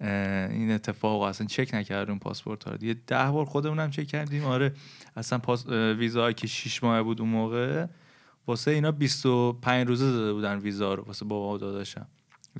این 0.00 0.70
اتفاق 0.70 1.22
اصلا 1.22 1.46
چک 1.46 1.70
نکردیم 1.74 2.18
پاسپورت 2.18 2.64
ها 2.64 2.76
دیگه 2.76 2.96
ده 3.06 3.30
بار 3.30 3.44
خودمون 3.44 3.78
هم 3.80 3.90
چک 3.90 4.06
کردیم. 4.06 4.44
آره 4.44 4.72
اصلا 5.16 5.38
پاس 5.38 5.66
ویزا 5.68 6.32
که 6.32 6.46
6 6.46 6.84
ماه 6.84 7.02
بود 7.02 7.20
اون 7.20 7.30
موقع 7.30 7.86
واسه 8.46 8.70
اینا 8.70 8.92
25 8.92 9.88
روزه 9.88 10.12
داده 10.12 10.32
بودن 10.32 10.58
ویزا 10.58 10.94
رو 10.94 11.02
واسه 11.02 11.24
بابا 11.24 11.54
و 11.54 11.58
داداشم. 11.58 12.06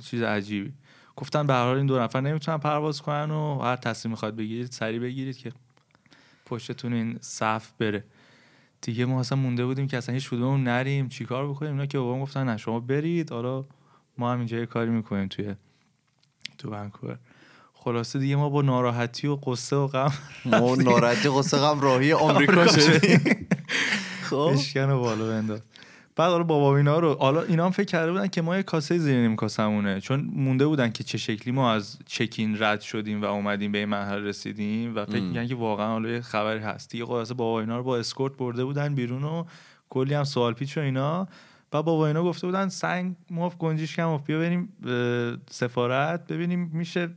چیز 0.01 0.21
عجیبی. 0.21 0.73
گفتن 1.15 1.47
به 1.47 1.53
هر 1.53 1.63
حال 1.63 1.77
این 1.77 1.85
دو 1.85 1.99
نفر 1.99 2.21
نمی‌تونن 2.21 2.57
پرواز 2.57 3.01
کنن 3.01 3.31
و 3.31 3.59
هر 3.59 3.75
تصمیم 3.75 4.11
می‌خواد 4.11 4.35
بگیرید 4.35 4.71
سریع 4.71 4.99
بگیرید 4.99 5.37
که 5.37 5.51
پشتتون 6.45 6.93
این 6.93 7.17
صف 7.21 7.71
بره. 7.79 8.03
دیگه 8.81 9.05
ما 9.05 9.19
اصلا 9.19 9.37
مونده 9.37 9.65
بودیم 9.65 9.87
که 9.87 9.97
اصلا 9.97 10.13
هیچ 10.15 10.29
کدوممون 10.29 10.63
نریم. 10.63 11.09
چیکار 11.09 11.49
بکنیم؟ 11.49 11.71
اینا 11.71 11.85
که 11.85 11.97
بابام 11.97 12.21
گفتن 12.21 12.49
نه 12.49 12.57
شما 12.57 12.79
برید. 12.79 13.31
حالا 13.31 13.65
ما 14.17 14.31
هم 14.31 14.37
اینجا 14.37 14.57
یه 14.57 14.65
کاری 14.65 14.89
می‌کنیم 14.89 15.27
توی 15.27 15.55
تو 16.57 16.69
ونکوور. 16.69 17.17
خلاصه 17.83 18.19
دیگه 18.19 18.35
ما 18.35 18.49
با 18.49 18.61
ناراحتی 18.61 19.27
و 19.27 19.35
قصه 19.35 19.75
و 19.75 19.87
غم 19.87 20.11
ما 20.45 20.75
ناراحتی 20.75 21.29
قصه 21.29 21.57
غم 21.57 21.79
راهی 21.79 22.13
آمریکا 22.29 22.67
شدیم. 22.67 23.47
خب. 24.29 24.35
اشکن 24.35 24.89
و 24.89 24.99
بالا 24.99 25.27
بنداز. 25.27 25.61
بعد 26.15 26.31
حالا 26.31 26.43
بابا 26.43 26.77
اینا 26.77 26.99
رو 26.99 27.15
حالا 27.15 27.41
اینا 27.41 27.65
هم 27.65 27.71
فکر 27.71 27.85
کرده 27.85 28.11
بودن 28.11 28.27
که 28.27 28.41
ما 28.41 28.55
یه 28.57 28.63
کاسه 28.63 28.97
زیر 28.97 29.15
نیم 29.15 29.35
کاسمونه. 29.35 30.01
چون 30.01 30.29
مونده 30.33 30.67
بودن 30.67 30.91
که 30.91 31.03
چه 31.03 31.17
شکلی 31.17 31.53
ما 31.53 31.73
از 31.73 31.97
چکین 32.05 32.57
رد 32.59 32.81
شدیم 32.81 33.21
و 33.21 33.25
اومدیم 33.25 33.71
به 33.71 33.77
این 33.77 33.89
مرحله 33.89 34.19
رسیدیم 34.19 34.95
و 34.95 35.05
فکر 35.05 35.21
می‌کنن 35.21 35.47
که 35.47 35.55
واقعا 35.55 35.87
حالا 35.87 36.09
یه 36.09 36.21
خبری 36.21 36.59
هست. 36.59 36.89
دیگه 36.89 37.05
خلاصه 37.05 37.33
بابا 37.33 37.59
اینا 37.59 37.77
رو 37.77 37.83
با 37.83 37.97
اسکورت 37.97 38.33
برده 38.37 38.65
بودن 38.65 38.95
بیرون 38.95 39.23
و 39.23 39.43
کلی 39.89 40.13
هم 40.13 40.23
سوال 40.23 40.53
پیچ 40.53 40.77
و 40.77 40.81
اینا. 40.81 41.27
بعد 41.71 41.85
بابا 41.85 42.07
اینا 42.07 42.23
گفته 42.23 42.47
بودن 42.47 42.69
سنگ 42.69 43.15
مف 43.31 43.57
گنجیش 43.57 43.95
کم 43.95 44.17
بیا 44.17 44.39
بریم 44.39 44.69
سفارت. 45.49 46.27
ببینیم 46.27 46.71
میشه 46.73 47.09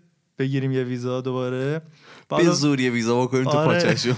بگیریم 0.43 0.73
یه 0.73 0.83
ویزا 0.83 1.21
دوباره. 1.21 1.83
به 2.29 2.51
زور 2.51 2.81
یه 2.81 2.91
ویزا 2.91 3.23
بکنیم 3.23 3.45
تو 3.45 3.51
آره. 3.51 3.81
پاچشون 3.81 4.17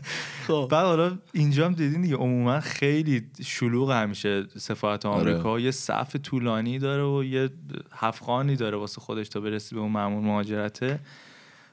خب. 0.46 0.68
بعد 0.70 0.86
حالا 0.86 1.18
اینجا 1.32 1.66
هم 1.66 1.72
دیدین 1.72 2.02
دیگه 2.02 2.16
عموما 2.16 2.60
خیلی 2.60 3.26
شلوغ 3.44 3.90
همیشه 3.90 4.46
سفارت 4.58 5.06
آمریکا. 5.06 5.60
یه 5.60 5.70
صف 5.70 6.16
طولانی 6.16 6.78
داره 6.78 7.04
و 7.04 7.24
یه 7.24 7.50
هفخانی 7.92 8.56
داره 8.56 8.76
واسه 8.76 9.00
خودش 9.00 9.28
تا 9.28 9.40
برسی 9.40 9.74
به 9.74 9.80
اون 9.80 9.92
معمول 9.92 10.24
مهاجرته. 10.24 10.98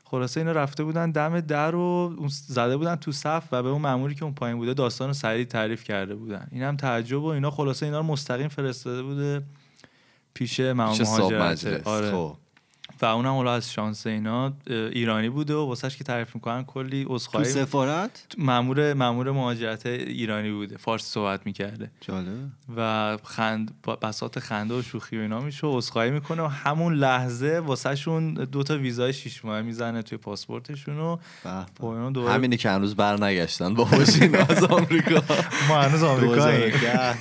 خلاصه 0.03 0.39
اینا 0.39 0.51
رفته 0.51 0.83
بودن 0.83 1.11
دم 1.11 1.39
در 1.39 1.75
اون 1.75 2.27
زده 2.27 2.77
بودن 2.77 2.95
تو 2.95 3.11
صف 3.11 3.43
و 3.51 3.63
به 3.63 3.69
اون 3.69 3.81
ماموری 3.81 4.15
که 4.15 4.23
اون 4.23 4.33
پایین 4.33 4.57
بوده 4.57 4.73
داستان 4.73 5.07
رو 5.07 5.13
سریع 5.13 5.45
تعریف 5.45 5.83
کرده 5.83 6.15
بودن. 6.15 6.47
این 6.51 6.63
هم 6.63 6.77
تعجب 6.77 7.21
و 7.21 7.25
اینا 7.25 7.51
خلاصه 7.51 7.85
اینا 7.85 7.99
رو 7.99 8.05
مستقیم 8.05 8.47
فرستاده 8.47 9.03
بوده 9.03 9.43
پیش 10.33 10.59
مامور 10.59 10.95
چه 10.97 11.03
صاحب 11.03 11.33
مهاجرت 11.33 11.65
مجلس. 11.65 11.87
آره. 11.87 12.11
خب. 12.11 12.35
و 13.03 13.05
اونم 13.05 13.33
حالا 13.33 13.53
از 13.53 13.71
شانس 13.71 14.07
اینا 14.07 14.53
ایرانی 14.67 15.29
بوده 15.29 15.53
و 15.55 15.65
واسهش 15.67 15.97
که 15.97 16.03
تعریف 16.03 16.35
می‌کنن 16.35 16.63
کلی 16.63 17.03
تو 17.03 17.15
عذرخواهی 17.15 17.45
سفارت؟ 17.45 18.25
مامور 18.37 18.93
مامور 18.93 19.31
مهاجرت 19.31 19.85
ایرانی 19.85 20.51
بوده 20.51 20.77
فارسی 20.77 21.11
صحبت 21.11 21.45
می‌کرده. 21.45 21.91
جالبه. 22.01 22.31
و 22.77 23.17
خند 23.23 23.71
با- 23.83 23.95
بساط 23.95 24.39
خنده 24.39 24.73
و 24.73 24.81
شوخی 24.81 25.17
و 25.17 25.21
اینا 25.21 25.39
میشه 25.39 25.67
و 25.67 25.77
عذرخواهی 25.77 26.11
می‌کنه 26.11 26.41
و 26.43 26.47
همون 26.47 26.93
لحظه 26.93 27.59
واسهشون 27.59 28.33
دو 28.33 28.63
تا 28.63 28.77
ویزای 28.77 29.13
شیش 29.13 29.45
ماهه 29.45 29.61
می‌زنه 29.61 30.01
توی 30.01 30.17
پاسپورتشون 30.17 30.97
و 30.99 31.17
دوباره 32.11 32.33
همینی 32.33 32.57
که 32.57 32.69
هنوز 32.69 32.95
بر 32.95 33.23
نگشتن 33.23 33.73
با 33.73 33.85
از 34.49 34.63
آمریکا. 34.63 35.23
ما 35.69 35.81
هنوز 35.81 36.03
آمریکاییم. 36.03 36.69
2010 36.69 37.17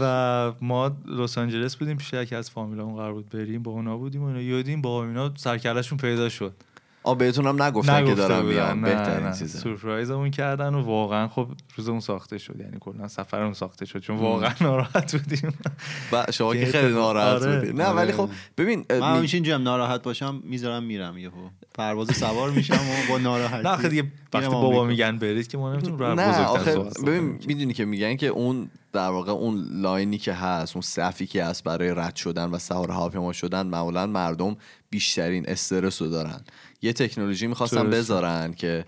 و 0.00 0.52
ما 0.60 0.96
لس 1.06 1.38
آنجلس 1.38 1.76
بودیم 1.76 1.96
پیش 1.96 2.12
یکی 2.12 2.34
از 2.34 2.50
فامیلامون 2.50 2.96
قرار 2.96 3.12
بود 3.12 3.28
بریم 3.28 3.62
با 3.62 3.70
اونا 3.70 3.96
بودیم 3.96 4.22
و 4.22 4.26
اینا. 4.26 4.40
یادیم 4.40 4.82
با 4.82 5.04
اینا 5.04 5.32
سرکلشون 5.36 5.98
پیدا 5.98 6.28
شد. 6.28 6.54
آ 7.08 7.14
بهتونم 7.14 7.62
نگفتن 7.62 8.06
که 8.06 8.14
دارم. 8.14 8.44
میام 8.44 8.82
بهترین. 8.82 9.32
چیزه 9.32 9.58
سورپرایزمون 9.58 10.30
کردن 10.30 10.74
و 10.74 10.82
واقعا 10.82 11.28
خب 11.28 11.48
روزمون 11.76 12.00
ساخته 12.00 12.38
شد 12.38 12.60
یعنی 12.60 12.76
کلا 12.80 13.08
سفرمون 13.08 13.52
ساخته 13.52 13.86
شد 13.86 13.98
چون 13.98 14.16
واقعا 14.16 14.52
ناراحت 14.60 15.16
بودیم 15.16 15.54
و 16.12 16.26
شما 16.32 16.54
که 16.56 16.66
خیلی 16.66 16.92
ناراحت 16.92 17.42
آره. 17.42 17.58
بودید 17.58 17.76
نه 17.80 17.84
آره. 17.84 17.96
ولی 17.96 18.12
خب 18.12 18.28
ببین 18.58 18.84
اه، 18.90 18.98
من 19.00 19.12
می- 19.12 19.18
همیشه 19.18 19.36
اینجا 19.36 19.58
ناراحت 19.58 20.02
باشم 20.02 20.40
می‌ذارم 20.44 20.82
میرم 20.82 21.18
یهو 21.18 21.48
پرواز 21.74 22.16
سوار 22.16 22.50
میشم 22.50 22.74
و 22.74 23.10
با 23.12 23.18
ناراحتی 23.18 23.62
نه 23.62 23.68
آخه 23.70 23.88
دیگه 23.88 24.04
وقتی 24.34 24.48
بابا. 24.48 24.84
میگن 24.84 25.18
برید 25.18 25.48
که 25.48 25.58
ما 25.58 25.72
نمی‌تونیم 25.72 25.98
رو 25.98 26.14
نه 26.14 26.28
بزرگتر 26.28 27.02
ببین. 27.06 27.38
می‌دونی 27.46 27.72
که 27.72 27.84
میگن 27.84 28.16
که 28.16 28.26
اون 28.26 28.70
در 28.92 29.08
واقع 29.08 29.32
اون 29.32 29.68
لاینی 29.72 30.18
که 30.18 30.32
هست 30.32 30.76
اون 30.76 30.82
صفی 30.82 31.26
که 31.26 31.44
هست 31.44 31.64
برای 31.64 31.94
رد 31.94 32.16
شدن 32.16 32.50
و 32.50 32.58
سوار 32.58 32.90
هواپیما 32.90 33.32
شدن 33.32 33.66
معمولا 33.66 34.06
مردم 34.06 34.56
بیشترین 34.90 35.44
استرس 35.48 36.02
رو 36.02 36.08
دارن 36.08 36.40
یه 36.82 36.92
تکنولوژی 36.92 37.46
می‌خواستن. 37.46 37.90
بذارن 37.90 38.52
که 38.52 38.84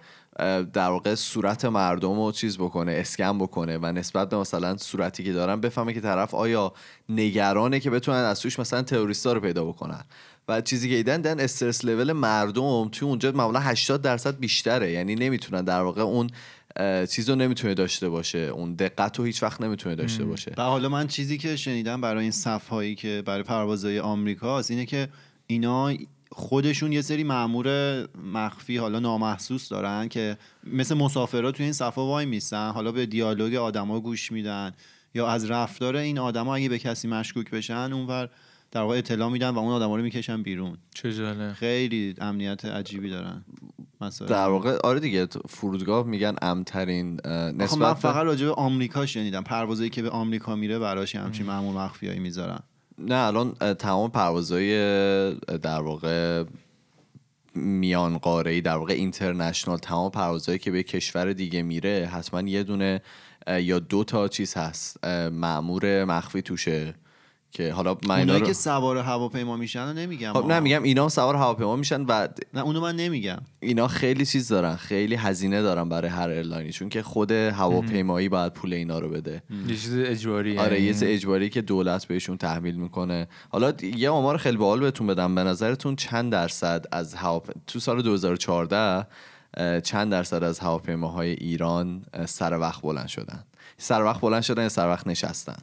در 0.73 0.89
واقع 0.89 1.15
صورت 1.15 1.65
مردم 1.65 2.21
رو 2.21 2.33
چیز 2.33 2.59
بکنه 2.59 2.93
اسکن 2.93 3.39
بکنه 3.39 3.79
و 3.79 3.87
نسبت 3.87 4.29
به 4.29 4.37
مثلا 4.37 4.77
صورتی 4.77 5.25
که 5.25 5.33
دارن 5.33 5.61
بفهمه 5.61 5.93
که 5.93 6.01
طرف 6.01 6.35
آیا 6.35 6.73
نگرانه 7.09 7.81
که 7.81 7.91
بتونن 7.91 8.19
از 8.19 8.41
توش 8.41 8.59
مثلا 8.59 8.83
تروریستا 8.83 9.33
رو 9.33 9.41
پیدا 9.41 9.65
بکنن. 9.65 10.05
و 10.49 10.61
چیزی 10.61 10.91
که 10.91 10.97
دیدن 10.97 11.21
دن 11.21 11.41
استرس 11.41 11.85
لول 11.85 12.13
مردم 12.13 12.89
توی 12.89 13.09
اونجا 13.09 13.33
معمولا 13.33 13.61
80 13.61 14.03
درصد 14.03 14.39
بیشتره. 14.39 14.93
یعنی 14.93 15.15
نمی‌تونن 15.15 15.65
در 15.65 15.81
واقع 15.81 16.03
اون 16.03 16.31
چیز 17.11 17.31
رو 17.31 17.35
نمی‌تونه 17.35 17.75
داشته 17.75 18.09
باشه 18.09 18.39
اون 18.39 18.75
دقت 18.75 19.19
رو 19.19 19.25
هیچ 19.25 19.43
وقت 19.43 19.61
نمی‌تونه 19.61 19.95
داشته 19.95 20.25
باشه. 20.25 20.55
و 20.57 20.63
حالا 20.63 20.89
من 20.89 21.07
چیزی 21.07 21.39
که 21.39 21.57
شنیدم 21.57 22.01
برای 22.01 22.23
این 22.23 22.31
صف 22.31 22.69
هایی 22.69 22.95
که 22.95 23.23
برای 23.27 23.43
پروازهای 23.43 24.01
آمریکاست 24.01 24.71
اینه 24.71 24.87
که 24.87 25.09
اینا 25.47 25.93
خودشون 26.33 26.93
یه 26.93 27.03
سری 27.03 27.25
مامور 27.25 27.69
مخفی 28.33 28.77
حالا 28.77 28.99
نامحسوس 28.99 29.69
دارن 29.69 30.09
که 30.09 30.37
مثل 30.65 30.95
مسافرها 30.95 31.53
توی 31.53 31.65
این 31.65 31.73
صفا 31.73 32.07
وای 32.07 32.27
میستن 32.27 32.71
حالا 32.71 32.93
به 32.93 33.07
دیالوگ 33.07 33.55
آدما 33.55 34.01
گوش 34.01 34.33
میدن 34.33 34.73
یا 35.15 35.29
از 35.29 35.51
رفتار 35.51 35.97
این 35.97 36.19
آدما 36.19 36.55
اگه 36.55 36.69
به 36.69 36.79
کسی 36.79 37.09
مشکوک 37.09 37.51
بشن 37.51 37.93
اونور 37.93 38.29
در 38.71 38.81
واقع 38.81 38.99
اطلاع 38.99 39.29
میدن 39.29 39.49
و 39.51 39.59
اون 39.59 39.73
آدما 39.73 39.97
رو 39.97 40.03
می‌کشن 40.03 40.43
بیرون. 40.43 40.77
چه 40.95 41.13
جالب. 41.15 41.53
خیلی 41.53 42.15
امنیت 42.21 42.65
عجیبی 42.65 43.11
دارن. 43.11 43.45
مثلا 44.01 44.29
در 44.29 44.49
واقع 44.49 44.79
آره 44.85 45.01
دیگه 45.01 45.27
تو 45.27 45.41
فرودگاه 45.49 46.07
میگن 46.07 46.35
امترین 46.43 47.21
من 47.25 47.55
نسبت 47.57 47.95
به- 47.95 48.01
فقط 48.01 48.25
راجع 48.25 48.47
به 48.47 48.53
آمریکا 48.53 49.07
شنیدم. 49.07 49.43
پروازایی 49.45 49.91
که 49.91 50.03
به 50.03 50.11
آمریکا 50.11 50.57
میره 50.57 50.79
براش 50.79 51.17
همچین 51.17 51.47
مامور 51.47 51.85
مخفیایی 51.85 52.19
می‌ذارن. 52.19 52.61
نه 53.01 53.15
الان 53.15 53.75
تمام 53.75 54.11
پروازهای 54.11 54.75
در 55.59 55.81
واقع 55.81 56.45
میان 57.55 58.19
قاره 58.19 58.61
در 58.61 58.77
واقع 58.77 58.95
اینترنشنال 58.95 59.79
تمام 59.79 60.11
پروازهایی 60.11 60.59
که 60.59 60.71
به 60.71 60.83
کشور 60.83 61.33
دیگه 61.33 61.63
میره 61.63 62.11
حتما 62.13 62.49
یه 62.49 62.63
دونه 62.63 63.01
یا 63.47 63.79
دو 63.79 64.05
تا 64.05 64.29
چیز 64.29 64.55
هست. 64.55 64.97
اه، 65.03 65.29
مأمور 65.29 66.05
مخفی 66.05 66.43
توشه. 66.43 66.95
که 67.53 67.73
حالا 67.73 67.97
من 68.07 68.11
اینا 68.11 68.21
اونایی 68.21 68.41
رو 68.41 68.47
که 68.47 68.53
سوار 68.53 68.97
هواپیما 68.97 69.57
میشن 69.57 69.87
رو 69.87 69.93
نمیگم 69.93 70.33
خب 70.33 70.47
نه 70.47 70.61
میگم 70.61 70.83
اینا 70.83 71.09
سوار 71.09 71.37
هواپیما 71.37 71.77
میشن 71.77 72.03
و 72.03 72.29
نه 72.55 72.61
اونو 72.61 72.81
من 72.81 72.97
نمیگم. 72.97 73.39
اینا 73.61 73.89
خیلی 73.89 74.27
چیز 74.27 74.49
دارن 74.49 74.77
خیلی 74.77 75.15
هزینه 75.15 75.63
دارن 75.63 75.89
برای 75.89 76.11
هر 76.11 76.29
ایرلاینی 76.29 76.71
چون 76.71 76.89
که 76.89 77.03
خود 77.03 77.33
هواپیمایی 77.33 78.29
باید 78.29 78.53
پول 78.53 78.75
اینا 78.75 78.99
رو 78.99 79.09
بده. 79.09 79.43
یه 79.69 79.77
چیز 79.77 79.95
اجباری 79.99 80.59
آره 80.59 80.73
یعنی. 80.73 80.87
یه 80.87 80.93
چیز 80.93 81.03
اجباری 81.03 81.49
که 81.49 81.63
دولت 81.63 82.05
بهشون 82.05 82.37
تحمیل 82.37 82.75
می‌کنه. 82.75 83.29
حالا 83.49 83.73
یه 83.97 84.11
آمار 84.11 84.37
خیلی 84.37 84.57
باحال 84.57 84.81
بهتون 84.81 85.07
بدم. 85.07 85.35
به 85.35 85.45
نظرتون 85.45 85.97
چند 85.97 86.33
درصد 86.33 86.85
از 86.93 87.15
هواپ... 87.15 87.51
تو 87.67 87.81
سال 87.81 88.03
2014 88.03 89.07
اه، 89.57 89.81
چند 89.81 90.11
درصد 90.11 90.45
از 90.45 90.59
هواپیماهای 90.59 91.31
ایران 91.31 92.05
سر 92.27 92.59
وقت 92.59 92.83
بلند 92.83 93.09
شدن؟ 93.09 93.45
سر 93.79 94.03
وقت 94.03 94.21
بلند 94.21 94.43
شدن 94.43 94.63
یا 94.63 94.69
سر 94.69 94.89
وقت 94.89 95.07
نشستن؟ 95.07 95.57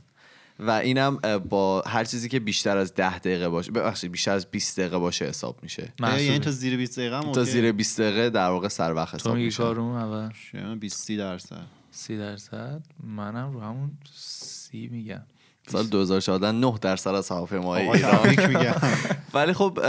و 0.59 0.71
اینم 0.71 1.17
با 1.49 1.83
هر 1.87 2.03
چیزی 2.03 2.29
که 2.29 2.39
بیشتر 2.39 2.77
از 2.77 2.93
10 2.93 3.19
دقیقه 3.19 3.49
باشه 3.49 3.71
ببخشید 3.71 4.11
بیشتر 4.11 4.31
از 4.31 4.45
20 4.45 4.79
دقیقه 4.79 4.97
باشه 4.97 5.25
حساب 5.25 5.59
میشه. 5.63 5.93
یعنی 5.99 6.39
تا 6.39 6.51
زیر 6.51 6.77
20 6.77 6.99
دقیقه 6.99 7.17
هم 7.17 7.31
تا. 7.31 7.43
زیر 7.43 7.71
20 7.71 8.01
دقیقه 8.01 8.29
در 8.29 8.49
واقع 8.49 8.67
سر 8.67 8.93
وقت 8.93 9.11
تو 9.11 9.17
حساب 9.17 9.33
میگی 9.33 9.45
میشه. 9.45 9.63
کارمون 9.63 9.95
اول؟ 9.95 10.29
چه، 10.51 10.75
20 10.75 11.05
30 11.05 11.17
درصد. 11.17 11.65
سی 11.91 12.17
درصد؟ 12.17 12.81
منم 13.03 13.53
رو 13.53 13.61
همون 13.61 13.91
سی 14.13 14.87
میگم. 14.87 15.23
سال 15.67 15.87
2014 15.87 16.51
9 16.51 16.73
درصد 16.81 17.09
از 17.09 17.29
هواپیماهای 17.29 17.87
آقا 17.87 18.29
ایران. 18.29 18.75
ولی 19.33 19.53
خب 19.53 19.79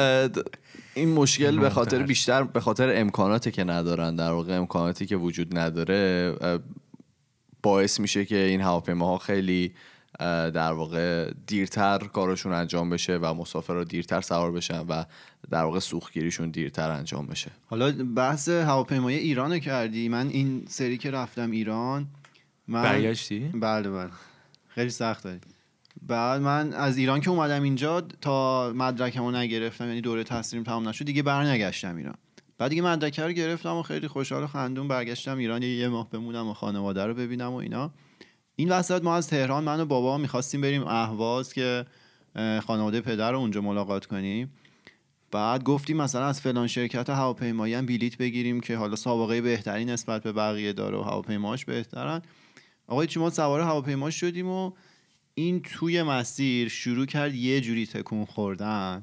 این 0.95 1.09
مشکل 1.09 1.59
به 1.59 1.71
خاطر. 1.71 2.03
بیشتر 2.03 2.43
به 2.43 2.61
خاطر 2.61 3.01
امکاناتی 3.01 3.51
که 3.51 3.65
ندارن 3.65 4.17
در 4.17 4.33
واقع 4.33 4.57
امکاناتی 4.57 5.07
که 5.07 5.17
وجود 5.17 5.59
نداره 5.59 6.35
باعث 7.63 8.01
میشه 8.01 8.25
که 8.25 8.37
این 8.37 8.61
هواپیماها 8.61 9.19
خیلی 9.19 9.75
در 10.55 10.73
واقع 10.73 11.31
دیرتر 11.47 11.99
کارشون 11.99 12.53
انجام 12.53 12.91
بشه 12.91 13.17
و 13.17 13.35
مسافرها 13.35 13.85
دیرتر 13.85 14.21
سوار 14.21 14.53
بشن 14.53 14.79
و 14.79 15.05
در 15.51 15.65
واقع 15.65 15.79
سوختگیریشون 15.79 16.51
دیرتر 16.51 16.91
انجام 16.91 17.27
بشه. 17.27 17.51
حالا 17.67 17.93
بحث 18.17 18.49
هواپیمای 18.49 19.15
ایران 19.15 19.53
رو 19.53 19.59
کردی. 19.59 20.09
من 20.09 20.29
این 20.29 20.65
سری 20.69 20.99
که 20.99 21.11
رفتم 21.11 21.51
ایران 21.51 22.07
من 22.69 22.83
برگشتی؟ 22.83 23.41
بله 23.55 23.91
بله. 23.91 24.11
خیلی 24.69 24.91
سخت 24.91 25.25
داری. 25.25 25.41
بعد 26.03 26.41
من 26.41 26.73
از 26.73 26.97
ایران 26.97 27.21
که 27.21 27.31
اومدم 27.31 27.63
اینجا 27.63 28.01
تا 28.01 28.73
مدرکمو 28.77 29.31
نگرفتم 29.31 29.87
یعنی 29.87 30.01
دوره 30.01 30.25
تحصیلیم 30.25 30.65
تمام 30.65 30.89
نشد 30.89 31.05
دیگه 31.05 31.23
برنگشتم 31.23 31.97
ایران. 31.97 32.15
بعد 32.59 32.71
دیگه 32.71 32.83
مدرکه 32.83 33.23
رو 33.23 33.33
گرفتم 33.33 33.77
و 33.77 33.83
خیلی 33.83 34.09
خوشحال 34.09 34.43
و 34.43 34.47
خندون 34.47 34.89
برگشتم 34.89 35.39
ایران. 35.39 35.63
یه, 35.63 35.69
یه 35.69 35.89
ماه 35.89 36.11
بمونم 36.11 36.49
و 36.49 36.55
خانواده 36.55 37.07
رو 37.07 37.15
ببینم 37.15 37.53
و 37.53 37.57
اینا. 37.57 37.91
این 38.61 38.69
وسط 38.69 39.03
ما 39.05 39.17
از 39.17 39.29
تهران 39.29 39.65
من 39.65 39.81
و 39.81 39.85
بابا 39.85 40.19
می‌خواستیم 40.19 40.61
بریم 40.61 40.87
اهواز 40.87 41.53
که 41.53 41.87
خانواده 42.67 43.01
پدر 43.01 43.33
رو 43.33 43.39
اونجا 43.39 43.61
ملاقات 43.61 44.07
کنیم. 44.07 44.53
بعد 45.31 45.65
گفتیم 45.65 45.97
مثلا 45.97 46.27
از 46.27 46.41
فلان 46.41 46.67
شرکت 46.67 47.11
هواپیمایی 47.11 47.75
هم 47.75 47.87
بلیت 47.87 48.17
بگیریم 48.17 48.61
که 48.61 48.77
حالا 48.77 48.97
سابقه 48.97 49.41
بهتری 49.41 49.85
نسبت 49.85 50.23
به 50.23 50.33
بقیه 50.33 50.73
داره 50.73 50.99
و 50.99 51.03
هواپیماش 51.03 51.65
بهترن. 51.65 52.23
آقای 52.87 53.07
چی 53.07 53.21
ما 53.21 53.31
سوار 53.31 53.61
هواپیما 53.61 54.11
شدیم 54.11 54.49
و 54.49 54.73
این 55.35 55.63
توی 55.63 56.03
مسیر 56.03 56.69
شروع 56.69 57.07
کرد 57.07 57.35
یه 57.35 57.61
جوری 57.61 57.87
تکون 57.87 58.25
خوردن. 58.25 59.03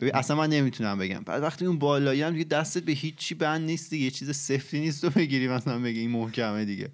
ببین 0.00 0.14
اصلا 0.14 0.36
من 0.36 0.48
نمی‌تونم 0.50 0.98
بگم. 0.98 1.20
بعد 1.26 1.42
وقتی 1.42 1.66
اون 1.66 1.78
بالایی 1.78 2.22
هم 2.22 2.32
دیگه 2.32 2.44
دستت 2.44 2.82
به 2.82 2.92
هیچی 2.92 3.34
بند 3.34 3.66
نیست 3.66 3.90
دیگه 3.90 4.04
یه 4.04 4.10
چیز 4.10 4.36
سفتی 4.36 4.80
نیست 4.80 5.00
تو 5.02 5.10
بگیری 5.10 5.48
مثلا 5.48 5.78
بگی 5.78 6.00
این 6.00 6.10
محکمه 6.10 6.64
دیگه. 6.64 6.88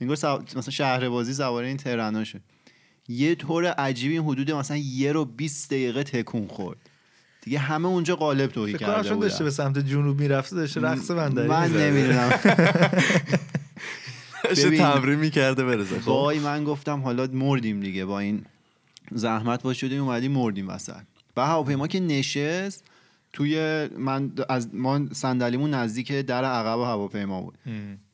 انگار 0.00 0.16
سو... 0.16 0.38
مثلا 0.56 0.70
شهر 0.70 1.08
بازی 1.08 1.34
سوار 1.34 1.64
این 1.64 1.76
ترناشه 1.76 2.40
یه 3.08 3.34
طور 3.34 3.66
عجیبی 3.66 4.14
این 4.18 4.22
حدود 4.22 4.50
مثلا 4.50 4.76
یه 4.76 5.12
رو 5.12 5.24
20 5.24 5.70
دقیقه 5.70 6.02
تکون 6.02 6.46
خورد. 6.46 6.78
دیگه 7.42 7.58
همه 7.58 7.88
اونجا 7.88 8.16
قالب 8.16 8.50
توهی 8.50 8.72
کرده 8.74 9.08
چون 9.08 9.18
داشته 9.18 9.36
بودن. 9.38 9.44
به 9.44 9.50
سمت 9.50 9.78
جنوب 9.78 10.20
می‌رفته 10.20 10.56
داشته 10.56 10.80
رقص 10.80 11.10
بندری 11.10 11.48
من. 11.48 11.76
نمی‌دونم. 11.76 12.30
داشته. 14.44 14.76
تمرین 14.76 15.18
می‌کرده 15.18 15.64
برسه 15.64 16.00
خب. 16.00 16.08
وای 16.08 16.38
من 16.38 16.64
گفتم 16.64 17.00
حالا 17.00 17.26
مردیم 17.32 17.80
دیگه 17.80 18.04
با 18.04 18.18
این 18.18 18.44
زحمت 19.12 19.62
باش 19.62 19.80
شدیم 19.80 20.02
اومدیم 20.02 20.32
مردیم 20.32 20.68
وسط. 20.68 21.02
و 21.36 21.46
هواپیما 21.46 21.86
که 21.86 22.00
نشست 22.00 22.84
توی 23.32 23.86
من 23.98 24.32
از 24.48 24.74
ما 24.74 25.00
صندلیمون 25.12 25.74
نزدیک 25.74 26.12
در 26.12 26.44
عقب 26.44 26.80
هواپیما 26.80 27.40
بود. 27.40 27.58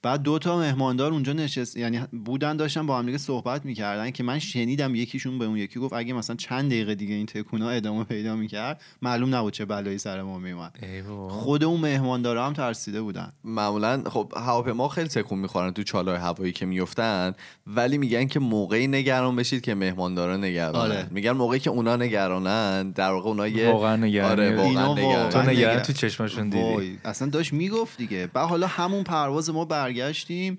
بعد 0.03 0.23
دو 0.23 0.39
تا 0.39 0.59
مهماندار 0.59 1.13
اونجا 1.13 1.33
نشست 1.33 1.77
یعنی 1.77 2.01
بودن 2.25 2.57
داشتن 2.57 2.87
با 2.87 2.99
هم 2.99 3.07
دیگه 3.07 3.19
صحبت 3.19 3.65
می‌کردن 3.65 4.11
که 4.11 4.23
من 4.23 4.39
شنیدم 4.39 4.95
یکیشون 4.95 5.39
به 5.39 5.45
اون 5.45 5.57
یکی 5.57 5.81
گفت 5.81 5.93
اگه 5.93 6.13
مثلا 6.13 6.37
چند 6.37 6.71
دقیقه 6.71 6.95
دیگه 6.95 7.15
این 7.15 7.27
تکونا 7.27 7.71
ادامه 7.71 8.05
پیدا 8.05 8.37
می‌کرد 8.37 8.83
معلوم 9.03 9.35
نبود 9.35 9.53
چه 9.53 9.65
بلایی 9.65 9.99
سر 9.99 10.23
ما 10.23 10.39
میومد 10.39 10.79
ای 10.83 11.03
بابا. 11.03 11.29
خود 11.29 11.65
اون 11.65 11.81
مهماندارا 11.81 12.47
هم 12.47 12.53
ترسیده 12.53 13.03
بودن 13.03 13.33
معمولا 13.45 14.03
خب 14.07 14.33
هواپیما 14.37 14.89
خیلی 14.89 15.09
تکون 15.09 15.39
می‌خورن 15.39 15.73
تو 15.73 15.83
چالای 15.83 16.17
هوایی 16.17 16.53
که 16.53 16.67
میفتن 16.67 17.35
ولی 17.67 17.99
میگن 17.99 18.27
که 18.27 18.41
موقعی 18.41 18.87
نگران 18.87 19.37
بشید 19.37 19.63
که 19.63 19.75
مهماندارا 19.75 20.37
نگرانن 20.37 20.79
آره. 20.79 21.07
میگن 21.11 21.31
موقعی 21.31 21.61
که 21.61 21.71
اونا 21.71 21.97
نگرانن 21.97 22.91
در 22.91 23.11
واقع 23.11 23.29
اونا 23.29 23.49
یه 23.49 23.71
واقعا 23.71 23.97
نگران. 23.97 24.31
آره 24.31 24.57
واقعا 24.57 24.95
نگران 24.95 25.31
تو 25.31 25.43
نگران. 25.43 25.83
تو 25.83 25.93
چشمشون 25.93 26.49
دیدی 26.49 26.75
وای 26.75 26.99
اصلا 27.05 27.29
داشت 27.29 27.53
می‌گفت 27.53 27.99
دیگه 27.99 28.29
بعد 28.33 28.49
حالا 28.49 28.67
همون 28.67 29.05
پرواز 29.05 29.51
ما 29.51 29.65
برگشتیم. 29.93 30.59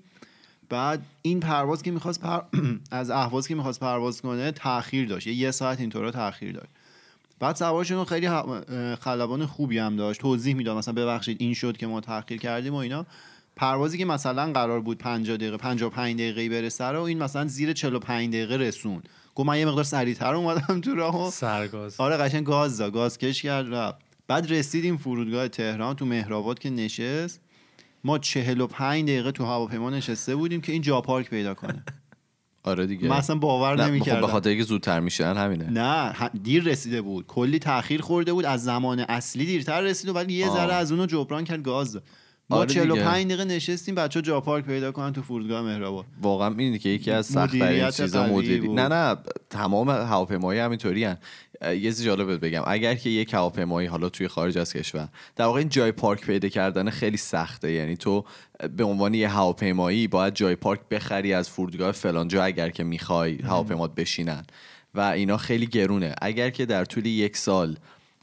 بعد 0.68 1.02
این 1.22 1.40
پرواز 1.40 1.82
که 1.82 1.90
می‌خواست 1.90 2.20
پر... 2.20 2.40
از 2.90 3.10
اهواز 3.10 3.48
که 3.48 3.54
می‌خواست 3.54 3.80
پرواز 3.80 4.22
کنه 4.22 4.52
تاخیر 4.52 5.08
داشت. 5.08 5.26
یه, 5.26 5.34
یه 5.34 5.50
ساعت 5.50 5.80
اینطورا 5.80 6.10
تاخیر 6.10 6.52
داشت. 6.52 6.70
بعد 7.40 7.56
سوارشون 7.56 8.04
خیلی 8.04 8.28
خلبان 9.00 9.46
خوبی 9.46 9.78
هم 9.78 9.96
داشت. 9.96 10.20
توضیح 10.20 10.54
می‌داد. 10.54 10.76
مثلا 10.76 10.94
ببخشید 10.94 11.36
این 11.40 11.54
شد 11.54 11.76
که 11.76 11.86
ما 11.86 12.00
تاخیر 12.00 12.38
کردیم 12.38 12.74
و 12.74 12.76
اینا. 12.76 13.06
پروازی 13.56 13.98
که 13.98 14.04
مثلا 14.04 14.52
قرار 14.52 14.80
بود 14.80 14.98
50 14.98 15.36
دقیقه 15.36 15.56
55 15.56 16.16
دقیقه 16.16 16.48
برسه 16.48 16.84
رو 16.84 17.02
این 17.02 17.22
مثلا 17.22 17.46
زیر 17.46 17.72
45 17.72 18.28
دقیقه 18.28 18.56
رسون 18.56 19.02
گفت 19.34 19.48
من 19.48 19.58
یه 19.58 19.66
مقدار 19.66 19.84
سریعتر 19.84 20.34
اومدم 20.34 20.80
تو 20.80 20.94
راهو 20.94 21.30
سرگاز. 21.30 22.00
آره 22.00 22.16
قشنگ 22.16 22.44
گاز 22.44 22.78
داد 22.78 22.92
گاز 22.92 23.18
کش 23.18 23.42
کرد 23.42 23.74
رفت. 23.74 23.98
بعد 24.28 24.52
رسیدیم 24.52 24.96
فرودگاه 24.96 25.48
تهران 25.48 25.96
تو 25.96 26.06
مهرآباد 26.06 26.58
که 26.58 26.70
نشست. 26.70 27.40
ما 28.04 28.18
45 28.18 29.04
دقیقه 29.04 29.32
تو 29.32 29.44
هواپیما 29.44 29.90
نشسته 29.90 30.36
بودیم 30.36 30.60
که 30.60 30.72
این 30.72 30.82
جا 30.82 31.00
پارک 31.00 31.30
پیدا 31.30 31.54
کنه. 31.54 31.84
آره 32.62 32.86
دیگه. 32.86 33.08
من 33.08 33.16
اصلا 33.16 33.36
باور 33.36 33.70
نه 33.70 33.76
خب 33.76 33.84
به 33.84 33.90
نمی‌کردم 33.90 34.26
خاطر 34.26 34.48
اینکه 34.50 34.64
زودتر 34.64 35.00
میشن 35.00 35.34
همینه. 35.34 35.70
نه 35.70 36.14
دیر 36.42 36.64
رسیده 36.64 37.02
بود. 37.02 37.26
کلی 37.26 37.58
تاخیر 37.58 38.00
خورده 38.00 38.32
بود. 38.32 38.44
از 38.44 38.64
زمان 38.64 39.00
اصلی 39.00 39.46
دیرتر 39.46 39.80
رسید 39.80 40.16
ولی 40.16 40.32
یه. 40.32 40.50
ذره 40.50 40.74
از 40.74 40.92
اونو 40.92 41.06
جبران 41.06 41.44
کرد 41.44 41.62
گاز 41.62 41.92
داد. 41.92 42.02
ما 42.50 42.56
آره 42.56 42.66
دیگه. 42.66 42.80
45 42.80 43.26
دقیقه 43.26 43.44
نشستیم 43.44 43.94
بچه 43.94 44.22
جا 44.22 44.40
پارک 44.40 44.64
پیدا 44.64 44.92
کنن 44.92 45.12
تو 45.12 45.22
فرودگاه 45.22 45.62
مهرآباد 45.62 46.04
واقعا 46.22 46.48
می‌دونی 46.48 46.78
که 46.78 46.88
یکی 46.88 47.10
از 47.10 47.26
سخت 47.26 47.54
مدیریت 47.54 47.96
چیزا 47.96 48.26
مدیری. 48.26 48.68
نه 48.68 48.88
نه 48.88 49.16
تمام 49.50 49.90
هواپیمایی 49.90 50.60
همینطوری 50.60 51.04
هن. 51.04 51.18
یه 51.62 51.80
چیز 51.80 52.04
جالب 52.04 52.44
بگم 52.46 52.62
اگر 52.66 52.94
که 52.94 53.10
یک 53.10 53.34
هواپیمایی 53.34 53.88
حالا 53.88 54.08
توی 54.08 54.28
خارج 54.28 54.58
از 54.58 54.72
کشور 54.72 55.08
در 55.36 55.44
واقع 55.44 55.58
این 55.58 55.68
جای 55.68 55.92
پارک 55.92 56.26
پیدا 56.26 56.48
کردن 56.48 56.90
خیلی 56.90 57.16
سخته 57.16 57.72
یعنی 57.72 57.96
تو 57.96 58.24
به 58.76 58.84
عنوان 58.84 59.14
یه 59.14 59.28
هواپیمایی 59.28 60.08
باید 60.08 60.34
جای 60.34 60.56
پارک 60.56 60.80
بخری 60.90 61.32
از 61.32 61.48
فرودگاه 61.48 61.92
فلانجا 61.92 62.44
اگر 62.44 62.70
که 62.70 62.84
می‌خوای 62.84 63.36
هواپیمات 63.36 63.94
بشینن 63.94 64.42
و 64.94 65.00
اینا 65.00 65.36
خیلی 65.36 65.66
گرونه 65.66 66.14
اگر 66.22 66.50
که 66.50 66.66
در 66.66 66.84
طول 66.84 67.06
یک 67.06 67.36
سال 67.36 67.76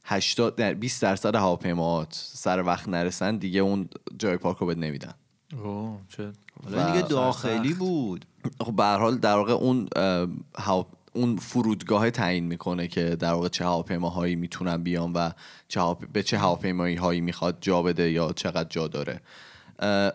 80 0.04 0.56
در 0.56 0.74
20 0.74 1.02
درصد 1.02 1.36
هواپیماات 1.36 2.30
سر 2.34 2.62
وقت 2.64 2.90
نرسن 2.90 3.38
دیگه 3.38 3.60
اون 3.60 3.90
جای 4.20 4.38
پارک 4.38 4.58
رو 4.58 4.68
بهت 4.68 4.78
نمیدن. 4.78 5.14
اوه 5.64 5.98
چه 6.10 6.32
حالا 6.64 6.92
دیگه 6.92 7.08
داخلی. 7.08 7.74
بود. 7.74 8.26
خب 8.62 8.76
به 8.76 8.84
هر 8.84 8.98
حال 8.98 9.18
در 9.18 9.36
واقع 9.36 9.54
اون 9.54 9.88
هوا- 10.58 10.86
اون 11.14 11.36
فرودگاه 11.38 12.10
تعیین 12.10 12.46
می‌کنه 12.46 12.88
که 12.88 13.16
در 13.16 13.34
واقع 13.34 13.48
چه 13.48 13.66
هواپیماهایی 13.66 14.36
می‌تونن 14.36 14.84
بیان 14.84 15.14
و 15.14 15.30
چه 15.68 15.80
هواپ- 15.80 16.08
به 16.14 16.24
چه 16.24 16.38
هواپیمایی 16.38 16.96
هایی 16.96 17.22
می‌خواد 17.22 17.58
جا 17.62 17.82
بده 17.82 18.12
یا 18.12 18.32
چقدر 18.36 18.70
جا 18.70 18.88
داره. 18.88 19.22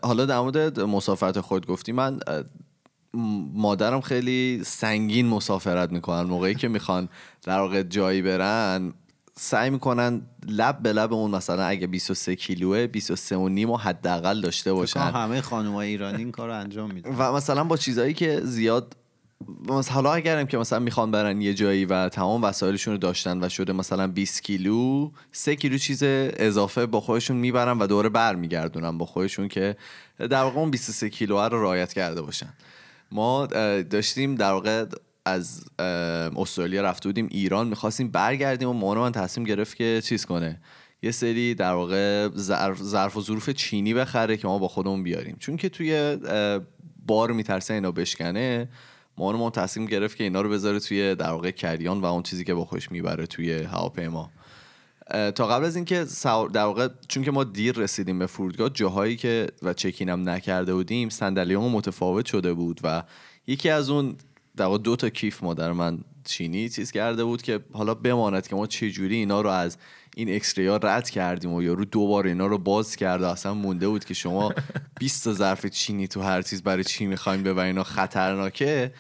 حالا 0.03 0.27
در 0.27 0.41
مورد 0.41 0.81
مسافرت 0.81 1.41
خود 1.41 1.67
گفتی 1.67 1.93
من 1.93 2.21
مادرم 3.55 4.01
خیلی 4.01 4.63
سنگین 4.65 5.27
مسافرت 5.29 5.93
می‌کنن. 5.93 6.23
موقعی 6.23 6.55
که 6.55 6.69
می‌خوان 6.69 7.09
در 7.43 7.61
واقع 7.61 7.83
جایی 7.83 8.23
برن 8.23 8.93
سعی 9.39 9.71
می‌کنن 9.71 10.23
لب 10.49 10.79
به 10.83 10.93
لب 10.93 11.13
اون 11.13 11.31
مثلا 11.31 11.65
اگه 11.65 11.87
23 11.87 12.37
کیلوه 12.37 12.87
23 12.87 13.37
و 13.37 13.49
نیم 13.49 13.71
و 13.71 13.77
حداقل 13.77 14.41
داشته 14.41 14.73
باشن. 14.73 15.01
همه 15.01 15.41
خانمای 15.41 15.89
ایرانی 15.89 16.19
این 16.19 16.33
کار 16.33 16.49
رو 16.49 16.55
انجام 16.55 16.91
میدن. 16.91 17.15
و 17.19 17.33
مثلا 17.33 17.65
با 17.65 17.77
چیزهایی 17.77 18.15
که 18.15 18.41
زیاد 18.45 18.97
مثلا 19.69 19.95
حالا 19.95 20.13
اگرم 20.13 20.47
که 20.47 20.59
مثلا 20.59 20.79
می‌خوان 20.79 21.11
برن 21.11 21.41
یه 21.41 21.55
جایی 21.55 21.85
و 21.85 22.09
تمام 22.09 22.43
وسایلشون 22.43 22.93
رو 22.93 22.99
داشتن 22.99 23.45
و 23.45 23.49
شده 23.49 23.73
مثلا 23.73 24.07
20 24.07 24.43
کیلو 24.43 25.11
3 25.33 25.57
کیلو 25.57 25.79
چیز 25.79 26.03
اضافه 26.03 26.87
با 26.87 27.01
خودشون 27.01 27.37
می‌برن 27.37 27.79
و 27.79 27.87
دوره 27.87 28.09
برمیگردونن 28.09 28.99
با 28.99 29.07
خودشون 29.07 29.49
که 29.49 29.77
در 30.19 30.43
واقع 30.43 30.59
اون 30.59 30.71
23 30.71 31.11
کیلو 31.11 31.39
رو 31.39 31.63
رعایت 31.63 31.93
کرده 31.93 32.23
باشن. 32.23 32.53
ما 33.13 33.47
داشتیم 33.91 34.35
در 34.35 34.53
واقع 34.53 34.85
از 35.27 35.65
استرالیا 36.37 36.83
رفته 36.83 37.09
بودیم 37.09 37.29
ایران 37.31 37.69
می‌خواستیم 37.69 38.09
برگردیم 38.09 38.69
و 38.69 38.73
مامان 38.73 38.99
من 38.99 39.13
تصمیم 39.13 39.47
گرفت 39.47 39.77
که 39.77 40.01
چیز 40.05 40.25
کنه. 40.25 40.61
یه 41.03 41.11
سری 41.11 41.55
در 41.55 41.73
واقع 41.73 42.29
ظرف, 42.83 43.17
و 43.17 43.21
ظروف 43.21 43.51
چینی 43.51 43.95
بخره 43.95 44.37
که 44.37 44.49
ما 44.49 44.59
با 44.59 44.69
خودمون 44.69 45.03
بیاریم. 45.03 45.37
چون 45.39 45.57
که 45.57 45.69
توی 45.69 46.19
بار 47.07 47.33
میترسه 47.33 47.75
اینا 47.75 47.93
بشکنه 47.93 48.69
مامان 49.19 49.37
ما 49.37 49.51
تصمیم 49.51 49.87
گرفت 49.87 50.17
که 50.17 50.25
اینا 50.25 50.41
رو 50.41 50.51
بذاره 50.51 50.81
توی 50.81 51.15
در 51.15 51.31
واقع 51.31 51.51
کریان 51.51 52.01
و 52.01 52.05
اون 52.05 52.23
چیزی 52.23 52.45
که 52.45 52.55
با 52.55 52.65
خودش 52.65 52.93
می‌بره 52.93 53.27
توی 53.27 53.53
هواپیما. 53.63 54.31
تا 55.11 55.47
قبل 55.47 55.65
از 55.65 55.77
اینکه 55.77 56.07
در 56.53 56.65
واقع 56.65 56.89
چون 57.09 57.25
که 57.25 57.31
ما 57.31 57.45
دیر 57.45 57.77
رسیدیم 57.77 58.19
به 58.19 58.27
فرودگاه 58.27 58.71
جاهایی 58.71 59.17
که 59.17 59.47
و 59.63 59.73
چکین 59.73 60.09
هم 60.09 60.29
نکرده 60.29 60.75
بودیم 60.75 61.09
صندلیامون 61.09 61.73
متفاوت 61.73 62.27
شده 62.27 62.53
بود 62.53 62.81
و 62.83 63.03
یکی 63.47 63.71
از 63.71 63.91
اون 63.91 64.17
در 64.57 64.77
دو 64.77 64.97
تا 64.97 65.09
کیف 65.09 65.43
مادر 65.43 65.73
من 65.73 65.99
چینی 66.25 66.69
چیز 66.69 66.91
کرده 66.91 67.25
بود 67.25 67.43
که 67.43 67.61
حالا 67.73 67.95
بماند 67.95 68.47
که 68.49 68.57
ما 68.57 68.67
چه 68.67 68.91
جوری 68.91 69.17
اینا 69.17 69.41
رو 69.41 69.51
از 69.51 69.77
این 70.17 70.35
اکسری 70.35 70.67
ها 70.67 70.77
رد 70.77 71.11
کردیم 71.11 71.53
و 71.53 71.63
یارو 71.63 71.85
دوبار 71.85 72.27
اینا 72.27 72.47
رو 72.47 72.59
باز 72.59 72.97
کرده 72.97 73.29
اصلا 73.29 73.55
مونده 73.55 73.89
بود 73.89 74.05
که 74.05 74.15
شما 74.15 74.53
20 75.01 75.25
تا 75.25 75.33
ظرف 75.33 75.67
چینی 75.67 76.09
تو 76.09 76.21
هر 76.21 76.43
چیز 76.43 76.63
برای 76.63 76.85
چی 76.85 77.07
می‌خوایم 77.07 77.43
ببرین 77.43 77.67
اینا 77.67 77.83
خطرناکه؟ 77.85 78.93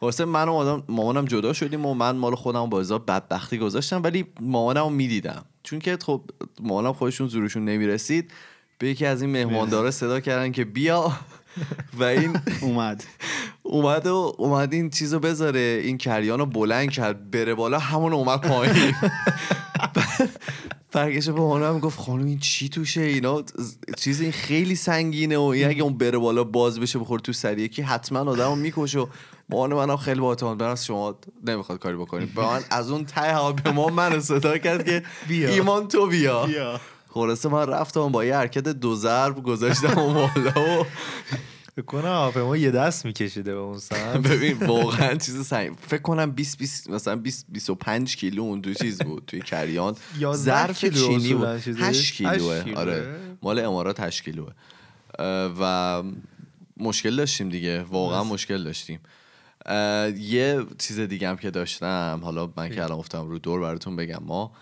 واسه 0.00 0.24
من 0.24 0.48
و 0.48 0.52
مادام- 0.52 0.84
مامانم 0.88 1.24
جدا 1.24 1.52
شدیم 1.52 1.86
و 1.86 1.94
من 1.94 2.16
مال 2.16 2.34
خودم 2.34 2.66
با 2.70 2.80
ازا 2.80 2.98
بدبختی 2.98 3.58
گذاشتم 3.58 4.02
ولی 4.02 4.26
مامانم 4.40 4.82
رو 4.84 4.90
می‌دیدم. 4.90 5.44
چون 5.62 5.78
که 5.78 5.98
خب 6.02 6.22
مامانم 6.60 6.92
خودشون 6.92 7.28
زورشون 7.28 7.64
نمی‌رسید. 7.64 8.30
به 8.78 8.88
یکی 8.88 9.06
از 9.06 9.22
این 9.22 9.30
مهماندارا 9.30 9.90
صدا 10.00 10.20
کردن 10.20 10.52
که 10.52 10.64
بیا. 10.64 11.12
و 11.98 12.04
این 12.04 12.40
اومد. 12.60 13.04
اومد 13.70 14.06
و 14.06 14.34
اومد 14.38 14.72
این 14.72 14.90
چیزو 14.90 15.18
بذاره 15.18 15.80
این 15.84 15.98
کریان 15.98 16.38
رو 16.38 16.46
بلند 16.46 16.90
کرد 16.90 17.30
بره 17.30 17.54
بالا 17.54 17.78
همون 17.78 18.12
اومد 18.12 18.40
پایین 18.40 18.94
برگشت 20.92 21.30
به 21.30 21.40
مامانم 21.40 21.78
گفت 21.78 21.98
خانم 21.98 22.26
این 22.26 22.38
چی 22.38 22.68
توشه 22.68 23.00
اینا 23.00 23.42
چیز 23.96 24.20
این 24.20 24.32
خیلی 24.32 24.74
سنگینه 24.74 25.38
و 25.38 25.42
این 25.42 25.68
اگه 25.68 25.82
اون 25.82 25.98
بره 25.98 26.18
بالا 26.18 26.44
باز 26.44 26.80
بشه 26.80 26.98
بخور 26.98 27.20
تو 27.20 27.32
سریه 27.32 27.68
که 27.68 27.84
حتما 27.84 28.18
آدمو 28.18 28.54
می‌کشه 28.54 28.98
و 28.98 29.06
مامان 29.48 29.74
منم 29.74 29.96
خیلی 29.96 30.20
با 30.20 30.28
اعتماد 30.28 30.56
به 30.56 30.64
نفس 30.64 30.84
شما 30.84 31.18
نمی‌خواد 31.46 31.78
کاری 31.78 31.96
بکنیم 31.96 32.32
به 32.36 32.42
من 32.42 32.60
از 32.70 32.90
اون 32.90 33.04
ته 33.04 33.20
هواپیما 33.20 33.86
منو 33.86 34.20
صدا 34.20 34.58
کرد 34.58 34.84
که 34.84 35.02
بیا. 35.28 35.48
ایمان 35.48 35.88
تو 35.88 36.06
بیا 36.06 36.46
بیا. 36.46 36.80
خلاصه 37.08 37.48
من 37.48 37.66
رفتم 37.66 38.08
با 38.08 38.24
یه 38.24 38.36
حرکت 38.36 38.68
دو 38.68 38.94
ضرب 38.94 39.42
گذاشتم 39.42 39.98
اون 39.98 40.14
بالا 40.14 40.80
و 40.80 40.86
فکر 41.80 41.86
کنم 41.86 42.08
هواپیما 42.08 42.56
یه 42.56 42.70
دست 42.70 43.04
میکشیده 43.04 43.54
به 43.54 43.60
اون 43.60 43.78
سمت. 43.78 44.16
ببین 44.30 44.66
واقعا 44.66 45.14
چیز 45.14 45.46
سنگ 45.46 45.76
فکر 45.80 46.02
کنم 46.02 46.30
20 46.30 46.58
20 46.58 46.90
مثلا 46.90 47.16
20 47.16 47.46
25 47.48 48.16
کیلو 48.16 48.42
اون 48.42 48.60
دو 48.60 48.74
چیز 48.74 48.98
بود 49.02 49.24
توی 49.26 49.40
کریان. 49.40 49.96
11 50.18 50.42
ظرف 50.44 50.80
کیلو 50.80 51.06
چینی 51.06 51.34
بود. 51.34 51.62
چیزش. 51.62 51.80
8 51.80 52.14
کیلوه 52.14 52.54
هشت 52.54 52.64
کیلوه. 52.64 52.80
آره. 52.80 53.16
مال 53.42 53.58
امارات 53.58 54.00
8 54.00 54.24
کیلوه. 54.24 54.52
و 55.60 56.02
مشکل 56.76 57.16
داشتیم 57.16 57.48
دیگه. 57.48 57.82
واقعا 57.82 58.24
مشکل 58.24 58.64
داشتیم. 58.64 59.00
یه 60.18 60.66
چیز 60.78 61.00
دیگه 61.00 61.28
هم 61.28 61.36
که 61.36 61.50
داشتم 61.50 62.20
حالا 62.22 62.52
من 62.56 62.68
که 62.68 62.84
الان 62.84 62.98
گفتم 62.98 63.26
رو 63.28 63.38
دور 63.38 63.60
براتون 63.60 63.96
بگم. 63.96 64.22
ما 64.22 64.52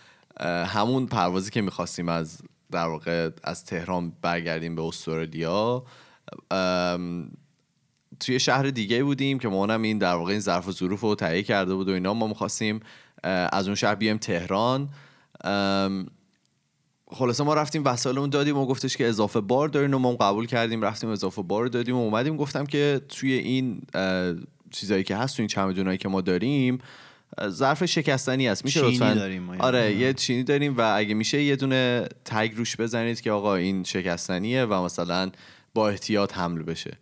همون 0.66 1.06
پروازی 1.06 1.50
که 1.50 1.60
می‌خواستیم 1.60 2.08
از 2.08 2.38
در 2.70 2.86
واقع 2.86 3.30
از 3.44 3.64
تهران 3.64 4.12
برگردیم 4.22 4.74
به 4.74 4.82
استرالیا 4.82 5.84
توی 8.20 8.40
شهر 8.40 8.62
دیگه 8.62 9.04
بودیم 9.04 9.38
که 9.38 9.48
مامانم 9.48 9.82
این 9.82 9.98
در 9.98 10.14
واقع 10.14 10.30
این 10.30 10.40
ظرف 10.40 10.68
و 10.68 10.72
ظروف 10.72 11.00
رو 11.00 11.14
تهیه 11.14 11.42
کرده 11.42 11.74
بود 11.74 11.88
و 11.88 11.92
اینا. 11.92 12.14
ما 12.14 12.26
می‌خواستیم 12.26 12.80
از 13.52 13.66
اون 13.66 13.74
شهر 13.74 13.94
بیایم 13.94 14.16
تهران. 14.16 14.88
خلاصه 17.10 17.44
ما 17.44 17.54
رفتیم 17.54 17.84
وسایلمون 17.84 18.30
دادیم 18.30 18.56
و 18.56 18.66
گفتش 18.66 18.96
که 18.96 19.08
اضافه 19.08 19.40
بار 19.40 19.68
دارین 19.68 19.94
و 19.94 19.98
ما 19.98 20.12
قبول 20.12 20.46
کردیم 20.46 20.82
رفتیم 20.82 21.10
اضافه 21.10 21.42
بار 21.42 21.66
دادیم 21.66 21.96
و 21.96 21.98
اومدیم. 21.98 22.36
گفتم 22.36 22.66
که 22.66 23.00
توی 23.08 23.32
این 23.32 23.82
چیزایی 24.70 25.04
که 25.04 25.16
هست 25.16 25.36
توی 25.36 25.42
این 25.42 25.48
چمدونایی 25.48 25.98
که 25.98 26.08
ما 26.08 26.20
داریم 26.20 26.78
ظرف 27.48 27.84
شکستنی 27.84 28.46
هست 28.46 28.64
میشه 28.64 28.82
لطفاً؟ 28.82 29.14
داریم 29.14 29.42
ما. 29.42 29.56
آره 29.58 29.94
یه 29.94 30.12
چینی 30.12 30.42
داریم 30.42 30.76
و 30.76 30.96
اگه 30.96 31.14
میشه 31.14 31.42
یه 31.42 31.56
دونه 31.56 32.08
تگ 32.24 32.52
روش 32.56 32.76
بزنید 32.76 33.20
که 33.20 33.30
آقا 33.30 33.54
این 33.54 33.84
شکستنیه 33.84 34.64
و 34.64 34.84
مثلا 34.84 35.30
با 35.78 35.88
احتیاط 35.88 36.38
حمل 36.38 36.62
بشه. 36.62 36.96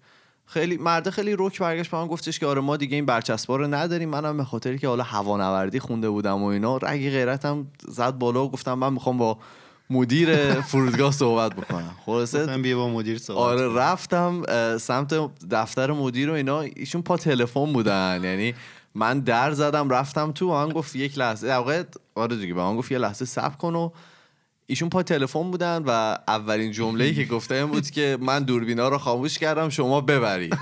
خیلی 0.47 0.77
مرده 0.77 1.11
خیلی 1.11 1.33
روک 1.33 1.59
برگشت 1.59 1.91
به 1.91 1.97
من 1.97 2.07
گفتش 2.07 2.39
که 2.39 2.47
آره 2.47 2.61
ما 2.61 2.77
دیگه 2.77 2.95
این 2.95 3.07
برچسبا 3.07 3.57
رو 3.57 3.67
نداریم. 3.67 4.09
منم 4.09 4.37
به 4.37 4.45
خاطری 4.45 4.79
که 4.79 4.89
حالا 4.89 5.03
هوانوردی 5.03 5.81
خونده 5.81 6.11
بودم 6.11 6.43
و 6.43 6.47
اینا 6.47 6.77
رگی 6.77 7.11
غیرتم 7.11 7.67
زد 7.89 8.11
بالا 8.11 8.45
و 8.45 8.51
گفتم 8.51 8.75
من 8.75 8.93
می‌خوام 8.93 9.19
با 9.19 9.39
مدیر 9.91 10.61
فرودگاه 10.61 11.13
صحبت 11.13 11.55
بکنم. 11.55 11.95
خلاصه 12.07 12.41
گفتم 12.41 12.63
بیا 12.63 12.77
با 12.77 12.89
مدیر 12.89 13.19
صحبت 13.19 13.39
آره 13.39 13.75
رفتم 13.75 14.43
سمت 14.79 15.15
دفتر 15.51 15.91
مدیر 15.93 16.31
و 16.31 16.33
اینا. 16.33 16.61
ایشون 16.61 17.03
پا 17.03 17.17
تلفن 17.17 17.73
بودن. 17.73 18.21
یعنی 18.25 18.55
من 18.95 19.21
در 19.21 19.53
زدم 19.53 19.91
رفتم 19.91 20.33
تو. 20.33 20.51
و 20.51 20.67
من 20.67 20.73
گفت 20.73 20.97
یک 20.97 21.19
لحظه 21.19 21.47
در 21.47 21.57
واقع 21.57 21.83
آره 22.15 22.37
دیگه 22.37 22.55
به 22.55 22.63
من 22.63 22.77
گفت 22.77 22.93
یه 22.93 22.99
لحظه 22.99 23.25
صبر 23.25 23.57
کن 23.57 23.75
و 23.75 23.91
ایشون 24.67 24.89
پا 24.89 25.03
تلفن 25.03 25.51
بودن 25.51 25.83
و 25.87 25.91
اولین 26.29 26.73
جمله 26.73 27.05
ای 27.05 27.15
که 27.15 27.25
گفته 27.25 27.55
این 27.55 27.67
بود 27.67 27.91
که 27.91 28.19
من 28.21 28.43
دوربینا 28.43 28.89
رو 28.89 28.99
خاموش 28.99 29.39
کردم 29.39 29.69
شما 29.69 30.01
ببرید. 30.01 30.57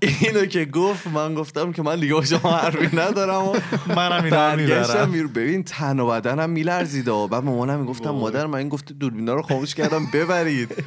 اینو 0.22 0.46
که 0.46 0.64
گفت 0.64 1.06
من 1.06 1.34
گفتم 1.34 1.72
که 1.72 1.82
من 1.82 2.00
دیگه 2.00 2.14
با 2.14 2.24
شما 2.24 2.50
حرفی 2.50 2.96
ندارم 2.96 3.42
و 3.44 3.56
منم 3.86 4.24
اینا 4.24 4.56
می‌برم. 4.56 5.28
ببین 5.28 5.64
تن 5.64 6.00
و 6.00 6.06
بدنم 6.06 6.50
میلرزید 6.50 7.08
و 7.08 7.28
بعد 7.28 7.44
مامانم 7.44 7.80
می‌گفتم 7.80 8.10
مادر 8.10 8.46
من 8.46 8.58
این 8.58 8.68
گفته 8.68 8.94
دوربینا 8.94 9.34
رو 9.34 9.42
خاموش 9.42 9.74
کردم 9.74 10.06
ببرید. 10.12 10.84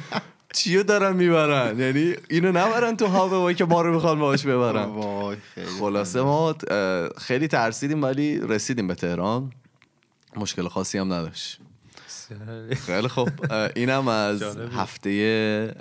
چیو 0.54 0.82
دارن 0.82 1.16
می‌برن؟ 1.16 1.80
یعنی 1.80 2.14
اینو 2.30 2.48
نبرن 2.48 2.96
تو 2.96 3.06
هاوایی 3.06 3.56
که 3.56 3.64
ما 3.64 3.82
رو 3.82 3.94
می‌خوان 3.94 4.18
باهاش 4.18 4.46
ببرن. 4.46 4.84
وای 4.84 5.36
خلاصه 5.78 6.22
ما 6.22 6.54
خیلی 7.18 7.48
ترسیدیم 7.48 8.02
ولی 8.02 8.40
رسیدیم 8.40 8.86
به 8.88 8.94
تهران. 8.94 9.52
مشکل 10.36 10.68
خاصی 10.68 10.98
هم 10.98 11.12
نداشت. 11.12 11.60
خیلی 12.86 13.08
خب 13.08 13.28
اه، 13.50 13.70
اینم 13.76 14.08
از. 14.08 14.42
هفته 14.76 15.74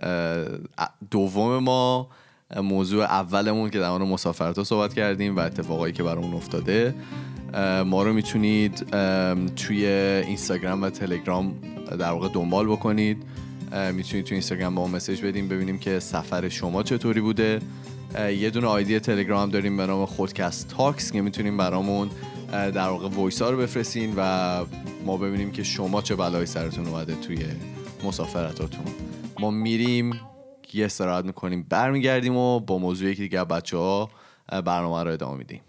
دوم 1.11 1.63
ما 1.63 2.07
موضوع 2.55 3.03
اولمون 3.03 3.69
که 3.69 3.79
در 3.79 3.89
مورد 3.89 4.01
مسافرت 4.01 4.57
ها 4.57 4.63
صحبت 4.63 4.93
کردیم 4.93 5.35
و 5.35 5.39
اتفاقایی 5.39 5.93
که 5.93 6.03
برامون 6.03 6.33
افتاده. 6.33 6.95
ما 7.85 8.03
رو 8.03 8.13
می‌تونید 8.13 8.85
توی 9.55 9.85
اینستاگرام 9.85 10.81
و 10.81 10.89
تلگرام 10.89 11.53
در 11.99 12.11
واقع 12.11 12.29
دنبال 12.33 12.67
بکنید. 12.67 13.23
می‌تونید 13.93 14.25
توی 14.25 14.35
اینستاگرام 14.35 14.75
با 14.75 14.87
ما 14.87 14.95
مسیج 14.95 15.21
بدیم 15.21 15.47
ببینیم 15.47 15.79
که 15.79 15.99
سفر 15.99 16.49
شما 16.49 16.83
چطوری 16.83 17.21
بوده. 17.21 17.59
یه 18.39 18.49
دونه 18.49 18.67
آیدی 18.67 18.99
تلگرام 18.99 19.49
داریم 19.49 19.77
به 19.77 19.85
نام 19.85 20.05
خودکست 20.05 20.67
تاکس 20.67 21.11
که 21.11 21.21
می‌تونیم 21.21 21.57
برامون 21.57 22.09
در 22.51 22.89
واقع 22.89 23.07
voice 23.07 23.41
رو 23.41 23.57
بفرستین 23.57 24.13
و 24.17 24.65
ما 25.05 25.17
ببینیم 25.17 25.51
که 25.51 25.63
شما 25.63 26.01
چه 26.01 26.15
بلایی 26.15 26.45
سرتون 26.45 26.87
اومده 26.87 27.15
توی 27.15 27.45
مسافرتاتون. 28.03 28.85
ما 29.39 29.51
میریم 29.51 30.19
یه 30.73 30.85
استراحت 30.85 31.25
می‌کنیم 31.25 31.65
برمیگردیم 31.69 32.35
و 32.35 32.59
با 32.59 32.77
موضوعی 32.77 33.15
که 33.15 33.23
دیگه 33.23 33.43
بچه 33.43 33.77
ها 33.77 34.09
برنامه 34.49 35.03
رو 35.03 35.11
ادامه 35.11 35.37
میدیم. 35.37 35.61